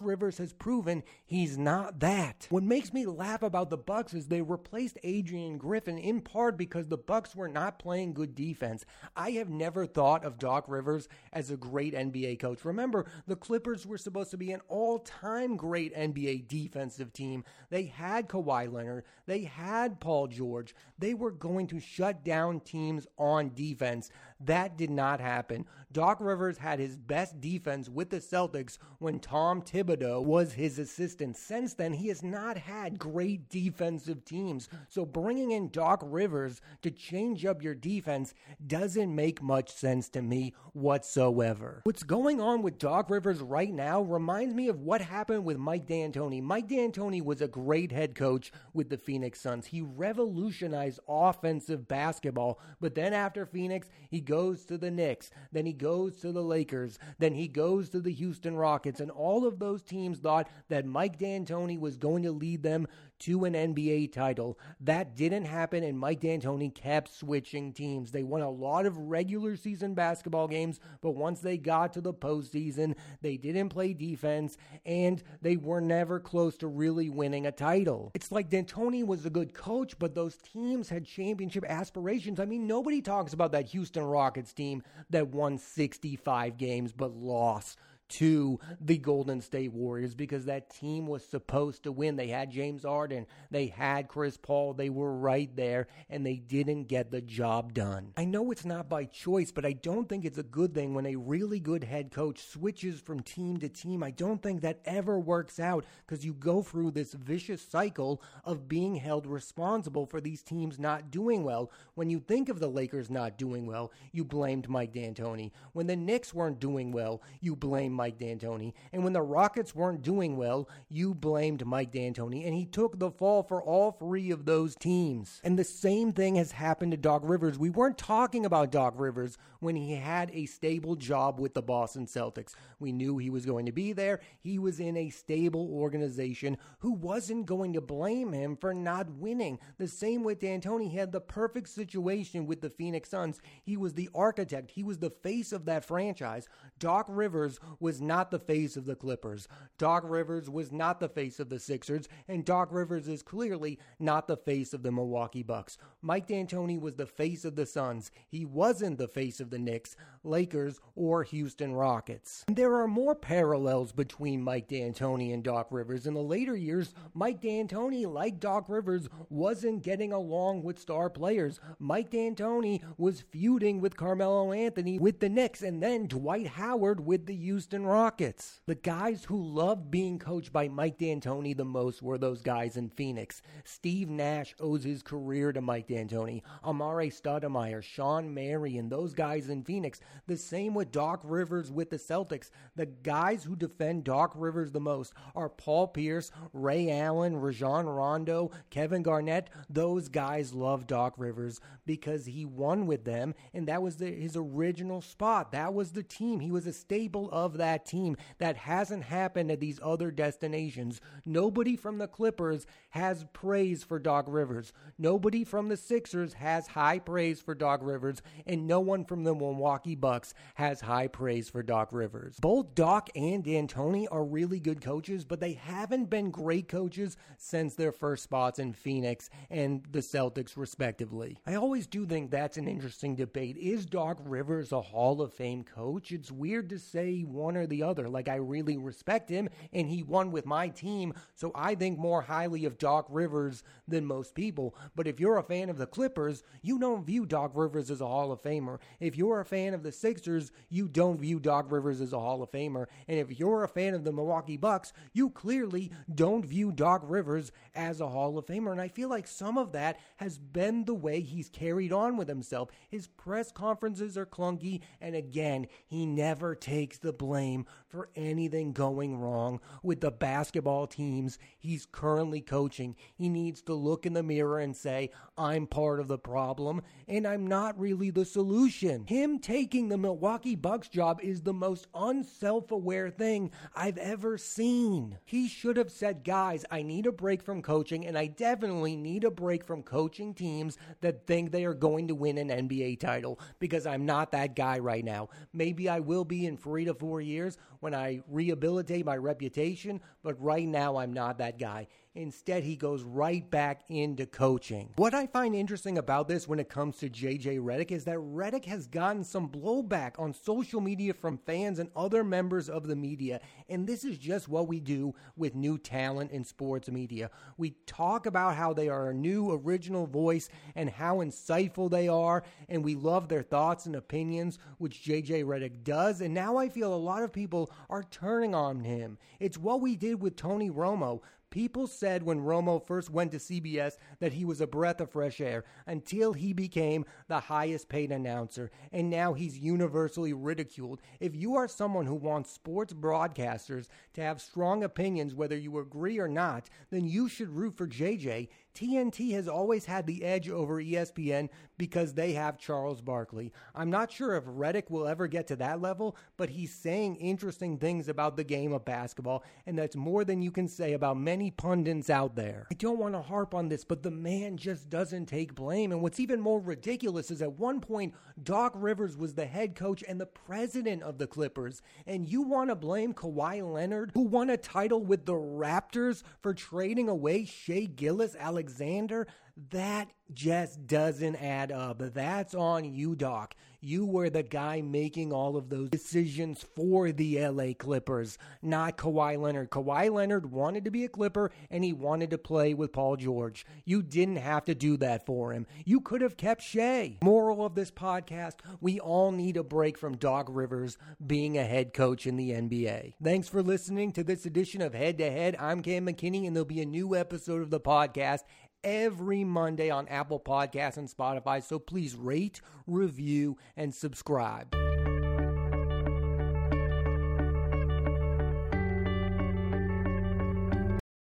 Rivers 0.01 0.39
has 0.39 0.53
proven 0.53 1.03
he's 1.25 1.59
not 1.59 1.99
that. 2.01 2.47
What 2.51 2.63
makes 2.63 2.93
me 2.93 3.05
laugh 3.05 3.43
about 3.43 3.71
the 3.71 3.77
Bucks 3.77 4.15
is 4.15 4.29
they 4.29 4.43
replaced 4.43 4.97
Adrian 5.03 5.59
Griffin 5.59 5.99
in 5.99 6.21
part 6.21 6.57
because 6.57 6.87
the 6.87 6.99
Bucks 6.99 7.35
were 7.35 7.49
not 7.49 7.81
playing 7.81 8.15
good 8.15 8.37
defense. 8.37 8.85
I 9.17 9.33
have 9.33 9.51
never 9.51 9.87
thought 9.87 10.25
of 10.25 10.39
Doc 10.39 10.67
Rivers 10.69 11.09
as 11.33 11.51
a 11.51 11.57
great 11.57 11.95
NBA 11.95 12.39
coach. 12.39 12.65
Remember, 12.65 13.07
the 13.27 13.37
Clippers 13.37 13.87
were 13.87 13.99
supposed 13.99 14.31
to 14.31 14.37
be 14.37 14.53
an 14.53 14.61
all 14.69 15.01
time 15.01 15.57
great 15.57 15.97
NBA 15.97 16.47
defensive 16.47 17.13
team. 17.13 17.43
They 17.71 17.85
had 17.85 18.29
Kawhi 18.29 18.73
Leonard, 18.73 19.05
they 19.27 19.43
had 19.43 19.99
Paul 19.99 20.12
George. 20.29 20.75
They 20.99 21.15
were 21.15 21.31
going 21.31 21.67
to 21.69 21.81
shut 21.81 22.25
down 22.25 22.61
teams 22.61 23.07
on 23.19 23.53
defense. 23.55 24.11
That 24.45 24.77
did 24.77 24.91
not 24.91 25.21
happen. 25.21 25.67
Doc 25.93 26.19
Rivers 26.21 26.59
had 26.59 26.79
his 26.79 26.97
best 26.97 27.41
defense 27.41 27.89
with 27.89 28.09
the 28.09 28.17
Celtics 28.17 28.79
when 28.99 29.21
Tom 29.21 29.61
Thibodeau 29.61 30.25
was 30.25 30.55
his 30.55 30.79
assistant. 30.79 31.37
Since 31.37 31.75
then, 31.75 31.93
he 31.93 32.09
has 32.09 32.23
not 32.23 32.57
had 32.57 32.99
great 32.99 33.51
defensive 33.51 34.25
teams. 34.25 34.71
So 34.89 35.05
bringing 35.05 35.51
in 35.51 35.69
Doc 35.69 36.03
Rivers 36.03 36.63
to 36.81 36.91
change 36.91 37.45
up 37.45 37.63
your 37.63 37.75
defense 37.75 38.33
doesn't 38.67 39.15
make 39.15 39.43
much 39.43 39.71
sense 39.71 40.09
to 40.11 40.23
me 40.23 40.55
whatsoever. 40.73 41.83
What's 41.85 42.03
going 42.03 42.41
on 42.41 42.63
with 42.63 42.79
Doc 42.79 43.11
Rivers 43.11 43.41
right 43.41 43.73
now 43.73 44.01
reminds 44.01 44.55
me 44.55 44.69
of 44.69 44.81
what 44.81 45.03
happened 45.03 45.45
with 45.45 45.59
Mike 45.59 45.87
D'Antoni. 45.87 46.43
Mike 46.43 46.69
D'Antoni 46.69 47.23
was 47.23 47.43
a 47.43 47.49
great 47.49 47.93
head 47.93 48.15
coach 48.15 48.51
with 48.73 48.89
the 48.89 48.97
Phoenix 48.97 49.41
Suns. 49.41 49.67
He 49.67 49.83
revolutionized 49.83 51.01
offensive 51.07 51.87
basketball, 51.87 52.59
but 52.81 52.95
then 52.95 53.13
after 53.13 53.45
Phoenix, 53.45 53.91
he 54.11 54.21
goes 54.33 54.65
to 54.65 54.79
the 54.79 54.91
Knicks, 54.91 55.31
then 55.53 55.67
he 55.67 55.75
goes 55.75 56.17
to 56.17 56.33
the 56.33 56.43
Lakers, 56.43 56.99
then 57.19 57.35
he 57.35 57.47
goes 57.47 57.91
to 57.91 58.01
the 58.01 58.15
Houston 58.15 58.57
Rockets, 58.57 58.99
and 58.99 59.11
all 59.11 59.47
of 59.47 59.59
those 59.59 59.83
teams 59.83 60.21
thought 60.21 60.49
that 60.71 60.87
Mike 60.87 61.19
D'Antoni 61.19 61.79
was 61.79 61.99
going 61.99 62.23
to 62.23 62.33
lead 62.33 62.63
them 62.63 62.87
to 63.23 63.45
an 63.45 63.55
NBA 63.55 64.13
title. 64.13 64.59
That 64.81 65.17
didn't 65.17 65.45
happen, 65.45 65.85
and 65.85 65.99
Mike 65.99 66.21
D'Antoni 66.21 66.75
kept 66.75 67.15
switching 67.15 67.73
teams. 67.73 68.11
They 68.11 68.23
won 68.23 68.43
a 68.43 68.51
lot 68.51 68.85
of 68.85 68.97
regular 68.97 69.57
season 69.57 69.95
basketball 69.95 70.49
games, 70.49 70.81
but 71.01 71.13
once 71.13 71.41
they 71.41 71.57
got 71.57 71.93
to 71.93 72.01
the 72.01 72.13
postseason, 72.13 72.97
they 73.21 73.37
didn't 73.37 73.69
play 73.69 73.93
defense, 73.93 74.57
and 74.85 75.23
they 75.41 75.57
were 75.57 75.81
never 75.81 76.19
close 76.19 76.57
to 76.59 76.67
really 76.67 77.09
winning 77.11 77.47
a 77.47 77.53
title. 77.53 78.11
It's 78.15 78.33
like 78.33 78.51
D'Antoni 78.51 79.07
was 79.07 79.25
a 79.25 79.31
good 79.31 79.55
coach, 79.55 79.99
but 79.99 80.15
those 80.15 80.37
teams 80.37 80.89
had 80.89 81.05
championship 81.05 81.65
aspirations. 81.69 82.41
I 82.41 82.45
mean, 82.45 82.67
nobody 82.67 83.01
talks 83.01 83.33
about 83.33 83.53
that 83.53 83.69
Houston 83.69 84.05
Rockets 84.05 84.53
team 84.53 84.83
that 85.11 85.29
won 85.29 85.59
65 85.59 86.57
games 86.57 86.93
but 86.93 87.13
lost 87.13 87.79
to 88.13 88.61
the 88.79 88.99
Golden 88.99 89.41
State 89.41 89.73
Warriors 89.73 90.15
because 90.15 90.45
that 90.45 90.69
team 90.69 91.07
was 91.07 91.25
supposed 91.25 91.85
to 91.85 91.93
win. 91.93 92.17
They 92.17 92.29
had 92.29 92.51
James 92.51 92.83
Harden, 92.83 93.27
they 93.51 93.67
had 93.67 94.09
Chris 94.09 94.37
Paul, 94.37 94.75
they 94.75 94.91
were 94.91 95.17
right 95.17 95.55
there, 95.57 95.87
and 96.11 96.27
they 96.27 96.37
didn't 96.37 96.85
get 96.85 97.11
the 97.11 97.23
job 97.23 97.73
done. 97.73 98.13
I 98.19 98.27
know 98.27 98.51
it's 98.51 98.67
not 98.67 98.91
by 98.91 99.07
choice, 99.07 99.51
but 99.51 99.65
I 99.65 99.73
don't 99.73 100.09
think 100.09 100.27
it's 100.27 100.37
a 100.37 100.43
good 100.43 100.75
thing 100.75 100.93
when 100.93 101.07
a 101.07 101.17
really 101.17 101.59
good 101.59 101.85
head 101.85 102.11
coach 102.11 102.45
switches 102.45 103.01
from 103.01 103.21
team 103.21 103.59
to 103.61 103.69
team. 103.69 104.03
I 104.03 104.11
don't 104.11 104.43
think 104.43 104.61
that 104.61 104.81
ever 104.85 105.19
works 105.19 105.59
out 105.59 105.87
because 106.07 106.25
you 106.25 106.35
go 106.35 106.63
through 106.63 106.91
this 106.91 107.15
vicious 107.15 107.63
cycle 107.63 108.21
of 108.45 108.69
being 108.69 108.97
held 108.97 109.27
responsible 109.27 110.05
for 110.05 110.21
these 110.21 110.43
teams 110.43 110.79
not 110.79 111.11
doing 111.11 111.45
well. 111.45 111.71
When 111.95 112.11
you 112.11 112.21
think 112.21 112.51
of 112.51 112.61
the 112.61 112.69
Lakers 112.69 113.09
not 113.09 113.39
doing 113.39 113.65
well, 113.65 113.91
you 114.13 114.25
blamed 114.25 114.69
Mike 114.69 114.93
D'Antoni. 114.93 115.51
When 115.73 115.87
the 115.87 115.97
Knicks 115.97 116.35
weren't 116.35 116.61
doing 116.61 116.93
well, 116.93 117.23
you 117.41 117.57
blame 117.57 117.93
Mike 118.03 118.19
D'Antoni. 118.19 118.73
And 118.93 119.05
when 119.05 119.13
the 119.13 119.23
Rockets 119.23 119.77
weren't 119.77 120.03
doing 120.03 120.37
well, 120.37 120.69
you 120.89 121.15
blamed 121.15 121.65
Mike 121.65 121.93
D'Antoni, 121.93 122.45
and 122.45 122.53
he 122.53 122.67
took 122.67 122.99
the 122.99 123.13
fall 123.13 123.45
for 123.45 123.63
all 123.63 123.93
three 123.93 124.33
of 124.33 124.45
those 124.45 124.75
teams. 124.75 125.41
And 125.45 125.57
the 125.57 125.63
same 125.63 126.13
thing 126.13 126.35
has 126.35 126.51
happened 126.51 126.91
to 126.91 126.97
Doc 126.97 127.23
Rivers. 127.25 127.61
We 127.61 127.71
weren't 127.71 127.99
talking 127.99 128.45
about 128.45 128.73
Doc 128.73 128.95
Rivers 128.97 129.39
when 129.61 129.77
he 129.77 129.95
had 129.95 130.33
a 130.35 130.47
stable 130.47 130.97
job 130.97 131.39
with 131.39 131.55
the 131.55 131.63
Boston 131.63 132.07
Celtics. 132.07 132.55
We 132.81 132.91
knew 132.91 133.19
he 133.19 133.31
was 133.31 133.47
going 133.47 133.67
to 133.67 133.73
be 133.73 133.93
there. 133.93 134.19
He 134.41 134.59
was 134.59 134.81
in 134.81 134.97
a 134.97 135.11
stable 135.11 135.71
organization 135.73 136.59
who 136.81 136.95
wasn't 136.95 137.47
going 137.47 137.75
to 137.75 137.81
blame 137.81 138.33
him 138.33 138.57
for 138.57 138.75
not 138.75 139.09
winning. 139.11 139.61
The 139.79 139.87
same 139.87 140.25
with 140.25 140.41
D'Antoni. 140.41 140.91
He 140.91 140.97
had 140.97 141.13
the 141.13 141.21
perfect 141.21 141.69
situation 141.69 142.47
with 142.47 142.63
the 142.63 142.71
Phoenix 142.71 143.11
Suns. 143.11 143.41
He 143.63 143.77
was 143.77 143.95
the 143.95 144.11
architect. 144.13 144.73
He 144.73 144.83
was 144.83 144.99
the 144.99 145.11
face 145.11 145.53
of 145.53 145.67
that 145.67 145.85
franchise. 145.85 146.49
Doc 146.81 147.07
Rivers 147.09 147.61
was 147.79 147.92
was 147.93 148.01
not 148.01 148.31
the 148.31 148.39
face 148.39 148.79
of 148.79 148.87
the 148.87 148.95
Clippers. 148.95 149.47
Doc 149.77 150.03
Rivers 150.07 150.49
was 150.49 150.73
not 150.73 150.99
the 150.99 151.11
face 151.11 151.39
of 151.39 151.51
the 151.51 151.59
Sixers, 151.59 152.09
and 152.27 152.43
Doc 152.43 152.71
Rivers 152.73 153.07
is 153.07 153.23
clearly 153.23 153.79
not 153.99 154.27
the 154.27 154.37
face 154.39 154.73
of 154.73 154.83
the 154.83 154.91
Milwaukee 154.91 155.43
Bucks. 155.43 155.77
Mike 156.01 156.27
D'Antoni 156.27 156.81
was 156.81 156.95
the 156.95 157.05
face 157.05 157.45
of 157.45 157.55
the 157.55 157.67
Suns. 157.67 158.11
He 158.31 158.47
wasn't 158.47 158.97
the 158.97 159.09
face 159.09 159.41
of 159.41 159.51
the 159.51 159.59
Knicks, 159.59 159.95
Lakers, 160.25 160.81
or 160.95 161.23
Houston 161.23 161.75
Rockets. 161.75 162.45
And 162.49 162.57
there 162.57 162.77
are 162.77 162.89
more 162.89 163.15
parallels 163.15 163.93
between 163.93 164.43
Mike 164.43 164.69
D'Antoni 164.69 165.35
and 165.35 165.45
Doc 165.45 165.67
Rivers. 165.71 166.07
In 166.07 166.15
the 166.15 166.23
later 166.23 166.57
years, 166.57 166.95
Mike 167.13 167.43
D'Antoni, 167.43 168.11
like 168.11 168.41
Doc 168.41 168.71
Rivers, 168.71 169.07
wasn't 169.29 169.83
getting 169.83 170.15
along 170.15 170.63
with 170.63 170.79
star 170.79 171.11
players. 171.11 171.61
Mike 171.79 172.11
D'Antoni 172.11 172.81
was 172.97 173.21
feuding 173.21 173.83
with 173.83 173.99
Carmelo 173.99 174.51
Anthony 174.53 174.99
with 174.99 175.21
the 175.21 175.29
Knicks, 175.29 175.61
and 175.61 175.83
then 175.83 176.07
Dwight 176.07 176.47
Howard 176.47 177.05
with 177.05 177.27
the 177.27 177.37
Houston 177.37 177.72
Houston 177.73 177.89
Rockets. 177.89 178.61
The 178.67 178.75
guys 178.75 179.25
who 179.25 179.43
loved 179.43 179.91
being 179.91 180.19
coached 180.19 180.53
by 180.53 180.69
Mike 180.69 180.99
D'Antoni 180.99 181.57
the 181.57 181.65
most 181.65 182.03
were 182.03 182.19
those 182.19 182.43
guys 182.43 182.77
in 182.77 182.91
Phoenix. 182.91 183.41
Steve 183.65 184.11
Nash 184.11 184.55
owes 184.61 184.85
his 184.85 185.03
career 185.03 185.55
to 185.55 185.63
Mike 185.63 185.87
D'Antoni. 185.87 186.43
Amar'e 186.63 187.11
Stoudemire, 187.11 187.83
Shawn 187.83 188.35
Marion, 188.35 188.91
those 188.91 189.15
guys 189.15 189.49
in 189.49 189.65
Phoenix. 189.65 190.01
The 190.27 190.37
same 190.37 190.75
with 190.75 190.93
Doc 190.93 191.23
Rivers 191.25 191.73
with 191.73 191.89
the 191.89 191.97
Celtics. 191.97 192.51
The 192.77 192.85
guys 192.85 193.43
who 193.43 193.57
defend 193.57 194.05
Doc 194.05 194.35
Rivers 194.37 194.73
the 194.73 194.79
most 194.79 195.15
are 195.35 195.49
Paul 195.49 195.89
Pierce, 195.89 196.31
Ray 196.53 196.91
Allen, 196.91 197.37
Rajon 197.37 197.87
Rondo, 197.87 198.51
Kevin 198.69 199.03
Garnett. 199.03 199.49
Those 199.71 200.09
guys 200.09 200.53
love 200.53 200.87
Doc 200.87 201.15
Rivers 201.17 201.59
because 201.87 202.27
he 202.27 202.45
won 202.45 202.87
with 202.87 203.07
them, 203.07 203.35
and 203.55 203.67
that 203.67 203.81
was 203.81 203.97
the, 203.97 204.11
his 204.11 204.37
original 204.37 205.01
spot. 205.01 205.53
That 205.53 205.73
was 205.73 205.93
the 205.93 206.03
team. 206.03 206.41
He 206.41 206.51
was 206.51 206.67
a 206.67 206.73
staple 206.75 207.31
of 207.33 207.57
that 207.63 207.87
team. 207.87 208.17
That 208.39 208.57
hasn't 208.57 209.05
happened 209.05 209.51
at 209.51 209.61
these 209.61 209.81
other 209.83 210.11
destinations. 210.11 211.01
Nobody 211.25 211.77
from 211.77 211.99
the 211.99 212.09
Clippers 212.09 212.67
has 212.91 213.25
praise 213.33 213.83
for 213.83 213.99
Doc 213.99 214.27
Rivers. 214.29 214.73
Nobody 214.99 215.45
from 215.45 215.69
the 215.69 215.77
Sixers 215.77 216.35
has 216.35 216.67
high 216.67 216.99
praise 216.99 217.41
for 217.41 217.55
Doc 217.55 217.81
Rivers, 217.83 218.21
and 218.47 218.67
no 218.67 218.81
one 218.81 219.05
from 219.05 219.25
the 219.25 219.35
Milwaukee 219.35 219.95
Bucks 219.95 220.35
has 220.57 220.81
high 220.81 221.07
praise 221.07 221.49
for 221.49 221.63
Doc 221.63 221.91
Rivers. 221.93 222.37
Both 222.41 222.75
Doc 222.75 223.09
and 223.15 223.45
D'Antoni 223.45 224.07
are 224.11 224.25
really 224.25 224.61
good 224.61 224.81
coaches, 224.81 225.25
but 225.25 225.41
they 225.41 225.53
haven't 225.53 226.11
been 226.11 226.31
great 226.31 226.69
coaches 226.69 227.17
since 227.39 227.75
their 227.75 227.93
first 227.93 228.25
spots 228.25 228.59
in 228.59 228.73
Phoenix 228.73 229.31
and 229.51 229.85
the 229.91 230.01
Celtics, 230.01 230.57
respectively. 230.57 231.39
I 231.47 231.55
always 231.55 231.87
do 231.87 232.05
think 232.05 232.31
that's 232.31 232.57
an 232.57 232.67
interesting 232.67 233.15
debate. 233.15 233.57
Is 233.57 233.87
Doc 233.87 234.19
Rivers 234.25 234.73
a 234.73 234.81
Hall 234.81 235.23
of 235.23 235.33
Fame 235.33 235.63
coach? 235.63 236.11
It's 236.13 236.33
weird 236.33 236.69
to 236.71 236.79
say 236.79 237.21
one 237.23 237.52
or 237.57 237.63
or 237.63 237.67
the 237.67 237.83
other. 237.83 238.09
Like, 238.09 238.29
I 238.29 238.37
really 238.37 238.77
respect 238.77 239.31
him, 239.31 239.49
and 239.73 239.89
he 239.89 240.03
won 240.03 240.31
with 240.33 240.45
my 240.45 240.69
team, 240.69 241.15
so 241.35 241.53
I 241.55 241.75
think 241.75 241.99
more 241.99 242.23
highly 242.23 242.65
of 242.65 242.79
Doc 242.79 243.07
Rivers 243.09 243.63
than 243.89 244.05
most 244.05 244.35
people. 244.35 244.75
But 244.95 245.07
if 245.07 245.21
you're 245.21 245.39
a 245.39 245.43
fan 245.43 245.71
of 245.71 245.79
the 245.79 245.87
Clippers, 245.87 246.43
you 246.61 246.79
don't 246.79 247.07
view 247.07 247.25
Doc 247.25 247.53
Rivers 247.55 247.91
as 247.91 248.01
a 248.01 248.07
Hall 248.07 248.33
of 248.33 248.43
Famer. 248.43 248.79
If 249.01 249.17
you're 249.17 249.41
a 249.41 249.45
fan 249.45 249.75
of 249.75 249.83
the 249.83 249.93
Sixers, 249.93 250.53
you 250.69 250.89
don't 250.89 251.21
view 251.21 251.39
Doc 251.39 251.71
Rivers 251.71 252.01
as 252.01 252.13
a 252.13 252.19
Hall 252.19 252.43
of 252.43 252.51
Famer. 252.51 252.87
And 253.09 253.19
if 253.19 253.39
you're 253.39 253.65
a 253.65 253.69
fan 253.69 253.95
of 253.95 254.05
the 254.05 254.13
Milwaukee 254.13 254.57
Bucks, 254.57 254.93
you 255.13 255.31
clearly 255.31 255.91
don't 256.13 256.45
view 256.45 256.73
Doc 256.73 257.03
Rivers 257.05 257.53
as 257.75 258.01
a 258.01 258.09
Hall 258.09 258.37
of 258.37 258.47
Famer. 258.47 258.73
And 258.73 258.81
I 258.81 258.89
feel 258.89 259.09
like 259.09 259.27
some 259.27 259.57
of 259.57 259.73
that 259.73 259.99
has 260.17 260.39
been 260.39 260.85
the 260.85 260.95
way 260.95 261.21
he's 261.21 261.49
carried 261.49 261.93
on 261.93 262.17
with 262.17 262.29
himself. 262.29 262.71
His 262.91 263.07
press 263.07 263.53
conferences 263.53 264.19
are 264.19 264.27
clunky, 264.27 264.81
and 265.01 265.15
again, 265.15 265.67
he 265.87 266.07
never 266.07 266.55
takes 266.55 266.99
the 266.99 267.13
blame 267.13 267.42
blame 267.43 267.67
for 267.93 268.09
anything 268.17 268.73
going 268.73 269.19
wrong 269.19 269.61
with 269.83 270.01
the 270.01 270.11
basketball 270.11 270.87
teams 270.87 271.39
he's 271.59 271.85
currently 271.85 272.41
coaching. 272.41 272.97
He 273.13 273.29
needs 273.29 273.61
to 273.63 273.75
look 273.75 274.07
in 274.07 274.15
the 274.15 274.23
mirror 274.23 274.61
and 274.61 274.75
say, 274.75 275.11
I'm 275.37 275.67
part 275.67 276.01
of 276.01 276.09
the 276.09 276.17
problem 276.17 276.81
and 277.07 277.27
I'm 277.27 277.47
not 277.47 277.79
really 277.79 278.09
the 278.09 278.25
solution. 278.25 279.05
Him 279.07 279.39
taking 279.39 279.89
the 279.89 279.99
Milwaukee 279.99 280.57
Bucks 280.57 280.89
job 280.89 281.21
is 281.23 281.43
the 281.43 281.53
most 281.53 281.87
unself 281.95 282.71
aware 282.71 283.11
thing 283.11 283.51
I've 283.77 283.99
ever 283.99 284.39
seen. 284.39 285.19
He 285.27 285.47
should 285.47 285.77
have 285.77 285.91
said, 285.91 286.25
Guys, 286.25 286.65
I 286.71 286.83
need 286.83 287.05
a 287.05 287.13
break 287.13 287.43
from 287.43 287.61
coaching 287.61 288.07
and 288.07 288.17
I 288.17 288.29
definitely 288.29 288.97
need 288.97 289.25
a 289.25 289.31
break 289.31 289.65
from 289.65 289.83
coaching 289.83 290.33
teams 290.33 290.79
that 291.03 291.27
think 291.27 291.51
they 291.51 291.67
are 291.67 291.75
going 291.75 292.09
to 292.09 292.15
win 292.15 292.39
an 292.39 292.49
NBA 292.49 293.01
title 293.01 293.39
because 293.59 293.87
I'm 293.87 294.07
not 294.07 294.33
that 294.33 294.57
guy 294.57 294.79
right 294.79 295.05
now. 295.05 295.29
Maybe 295.53 295.91
I 295.91 296.01
will 296.01 296.25
be 296.25 296.47
in 296.47 296.57
three 296.57 296.87
to 296.87 296.95
four 296.95 297.21
years 297.21 297.32
years 297.33 297.59
when 297.81 297.95
I 297.95 298.23
rehabilitate 298.29 299.05
my 299.05 299.17
reputation, 299.17 300.01
but 300.23 300.41
right 300.41 300.67
now 300.67 300.97
I'm 300.97 301.13
not 301.13 301.39
that 301.39 301.59
guy. 301.59 301.89
Instead, 302.15 302.63
he 302.63 302.77
goes 302.77 303.05
right 303.05 303.51
back 303.51 303.85
into 303.89 304.27
coaching. 304.27 304.93
What 304.97 305.15
I 305.15 305.27
find 305.27 305.55
interesting 305.55 305.97
about 305.97 306.29
this 306.29 306.47
when 306.47 306.61
it 306.61 306.69
comes 306.69 306.99
to 306.99 307.09
JJ 307.09 307.59
Redick 307.61 307.91
is 307.91 308.05
that 308.05 308.19
Redick 308.19 308.67
has 308.67 308.87
gotten 308.87 309.25
some 309.25 309.49
blowback 309.49 310.19
on 310.19 310.35
social 310.35 310.83
media 310.83 311.15
from 311.15 311.39
fans 311.39 311.79
and 311.79 311.89
other 311.97 312.23
members 312.23 312.69
of 312.69 312.87
the 312.87 312.97
media. 312.97 313.41
And 313.71 313.87
this 313.87 314.05
is 314.05 314.19
just 314.19 314.47
what 314.47 314.69
we 314.69 314.79
do 314.79 315.15
with 315.37 315.55
new 315.55 315.79
talent 315.79 316.33
in 316.33 316.45
sports 316.45 316.91
media. 316.91 317.31
We 317.57 317.77
talk 317.87 318.27
about 318.27 318.57
how 318.57 318.75
they 318.75 318.91
are 318.91 319.09
a 319.09 319.15
new 319.15 319.51
original 319.51 320.07
voice 320.07 320.51
and 320.75 320.91
how 320.91 321.19
insightful 321.19 321.91
they 321.91 322.09
are, 322.09 322.45
and 322.69 322.85
we 322.85 322.95
love 322.95 323.29
their 323.29 323.43
thoughts 323.43 323.87
and 323.87 323.97
opinions, 323.97 324.59
which 324.77 325.03
JJ 325.03 325.45
Redick 325.45 325.83
does. 325.83 326.21
And 326.21 326.35
now 326.35 326.59
I 326.59 326.69
feel 326.69 326.93
a 326.93 326.95
lot 326.95 327.23
of 327.23 327.33
people 327.33 327.73
are 327.89 328.03
turning 328.03 328.55
on 328.55 328.81
him. 328.81 329.17
It's 329.41 329.57
what 329.57 329.81
we 329.81 329.97
did 329.97 330.21
with 330.21 330.37
Tony 330.37 330.71
Romo 330.71 331.23
People 331.53 331.87
said 331.87 332.23
when 332.23 332.41
Romo 332.41 332.83
first 332.85 333.11
went 333.11 333.31
to 333.33 333.37
CBS 333.37 333.99
that 334.21 334.33
he 334.33 334.43
was 334.43 334.63
a 334.63 334.67
breath 334.67 335.03
of 335.03 335.11
fresh 335.11 335.39
air 335.39 335.65
until 335.87 336.33
he 336.33 336.55
became 336.55 337.05
the 337.29 337.41
highest 337.41 337.91
paid 337.91 338.11
announcer, 338.11 338.71
and 338.91 339.11
now 339.11 339.35
he's 339.35 339.59
universally 339.59 340.33
ridiculed. 340.33 341.03
If 341.21 341.37
you 341.37 341.55
are 341.57 341.69
someone 341.69 342.07
who 342.07 342.15
wants 342.15 342.51
sports 342.51 342.95
broadcasters 342.95 343.89
to 344.15 344.23
have 344.23 344.41
strong 344.41 344.83
opinions, 344.83 345.35
whether 345.35 345.59
you 345.59 345.79
agree 345.79 346.19
or 346.19 346.27
not, 346.27 346.71
then 346.91 347.05
you 347.07 347.29
should 347.29 347.51
root 347.51 347.77
for 347.77 347.87
JJ. 347.87 348.49
TNT 348.75 349.33
has 349.33 349.47
always 349.47 349.85
had 349.85 350.07
the 350.07 350.25
edge 350.25 350.49
over 350.49 350.83
ESPN 350.83 351.51
because 351.77 352.15
they 352.15 352.33
have 352.33 352.57
Charles 352.57 353.03
Barkley. 353.03 353.53
I'm 353.75 353.91
not 353.91 354.11
sure 354.11 354.35
if 354.35 354.45
Redick 354.45 354.91
will 354.91 355.07
ever 355.07 355.27
get 355.27 355.47
to 355.49 355.57
that 355.57 355.83
level, 355.83 356.17
but 356.39 356.49
he's 356.49 356.73
saying 356.73 357.17
interesting 357.17 357.77
things 357.77 358.09
about 358.09 358.37
the 358.37 358.45
game 358.45 358.73
of 358.73 358.87
basketball, 358.87 359.45
and 359.67 359.79
that's 359.79 359.97
more 359.97 360.25
than 360.25 360.41
you 360.41 360.51
can 360.51 360.69
say 360.69 360.95
about 360.95 361.19
many 361.19 361.42
pundits 361.51 362.09
out 362.09 362.37
there. 362.37 362.67
I 362.71 362.75
don't 362.75 362.99
want 362.99 363.15
to 363.15 363.23
harp 363.23 363.55
on 363.55 363.69
this, 363.69 363.85
but 363.85 364.03
the 364.03 364.11
man 364.11 364.57
just 364.57 364.89
doesn't 364.89 365.27
take 365.27 365.55
blame. 365.55 365.93
And 365.93 366.01
what's 366.01 366.21
even 366.21 366.41
more 366.41 366.61
ridiculous 366.61 367.31
is 367.31 367.43
at 367.43 367.59
one 367.59 367.81
point, 367.81 368.15
Doc 368.43 368.73
Rivers 368.77 369.17
was 369.17 369.35
the 369.35 369.47
head 369.47 369.75
coach 369.75 370.05
and 370.07 370.21
the 370.21 370.27
president 370.27 371.03
of 371.03 371.19
the 371.19 371.27
Clippers, 371.27 371.83
and 372.07 372.27
you 372.27 372.43
want 372.43 372.71
to 372.71 372.77
blame 372.77 373.13
Kawhi 373.13 373.63
Leonard, 373.63 374.13
who 374.15 374.23
won 374.23 374.51
a 374.51 374.57
title 374.57 375.05
with 375.05 375.27
the 375.27 375.35
Raptors, 375.35 376.23
for 376.41 376.55
trading 376.55 377.09
away 377.09 377.45
Shai 377.45 377.85
Gilgeous-Alexander? 377.85 379.27
That 379.71 380.09
just 380.33 380.87
doesn't 380.87 381.37
add 381.37 381.73
up. 381.73 381.99
That's 382.15 382.55
on 382.55 382.85
you, 382.85 383.15
Doc. 383.15 383.55
You 383.85 384.07
were 384.07 384.31
the 384.31 384.45
guy 384.45 384.81
making 384.81 385.33
all 385.33 385.57
of 385.57 385.69
those 385.69 385.89
decisions 385.89 386.65
for 386.77 387.11
the 387.11 387.45
LA 387.45 387.73
Clippers, 387.77 388.39
not 388.63 388.97
Kawhi 388.97 389.37
Leonard. 389.37 389.71
Kawhi 389.71 390.09
Leonard 390.09 390.53
wanted 390.53 390.85
to 390.85 390.93
be 390.93 391.05
a 391.05 391.09
Clipper 391.09 391.51
and 391.69 391.83
he 391.83 391.93
wanted 391.93 392.31
to 392.31 392.39
play 392.39 392.75
with 392.75 392.93
Paul 392.93 393.17
George. 393.17 393.67
You 393.85 394.01
didn't 394.01 394.37
have 394.37 394.65
to 394.67 394.77
do 394.77 394.97
that 394.99 395.27
for 395.27 395.53
him. 395.53 395.67
You 395.85 396.01
could 396.01 396.21
have 396.21 396.37
kept 396.37 396.63
Shai. 396.63 397.19
Moral 397.25 397.67
of 397.67 397.75
this 397.75 397.91
podcast 397.91 398.59
we 398.81 399.01
all 399.01 399.33
need 399.33 399.57
a 399.57 399.65
break 399.65 399.99
from 399.99 400.17
Doc 400.17 400.47
Rivers 400.49 400.97
being 401.27 401.59
a 401.59 401.65
head 401.65 401.93
coach 401.93 402.25
in 402.25 402.37
the 402.37 402.51
NBA. 402.51 403.15
Thanks 403.21 403.49
for 403.49 403.65
listening 403.65 404.13
to 404.13 404.23
this 404.23 404.47
edition 404.47 404.81
of 404.81 404.95
Head 404.95 405.19
to 405.19 405.29
Head. 405.29 405.57
I'm 405.59 405.83
Cam 405.83 406.07
McKinney, 406.07 406.47
and 406.47 406.55
there'll 406.55 406.65
be 406.65 406.83
a 406.83 406.87
new 406.87 407.17
episode 407.17 407.63
of 407.63 407.71
the 407.71 407.81
podcast 407.81 408.45
every 408.85 409.45
Monday 409.45 409.91
on 409.91 410.09
Apple 410.09 410.41
Podcasts 410.41 410.97
and 410.97 411.09
Spotify. 411.09 411.63
So 411.63 411.79
please 411.79 412.15
rate, 412.15 412.61
review, 412.87 413.57
and 413.77 413.95
subscribe. 413.95 414.82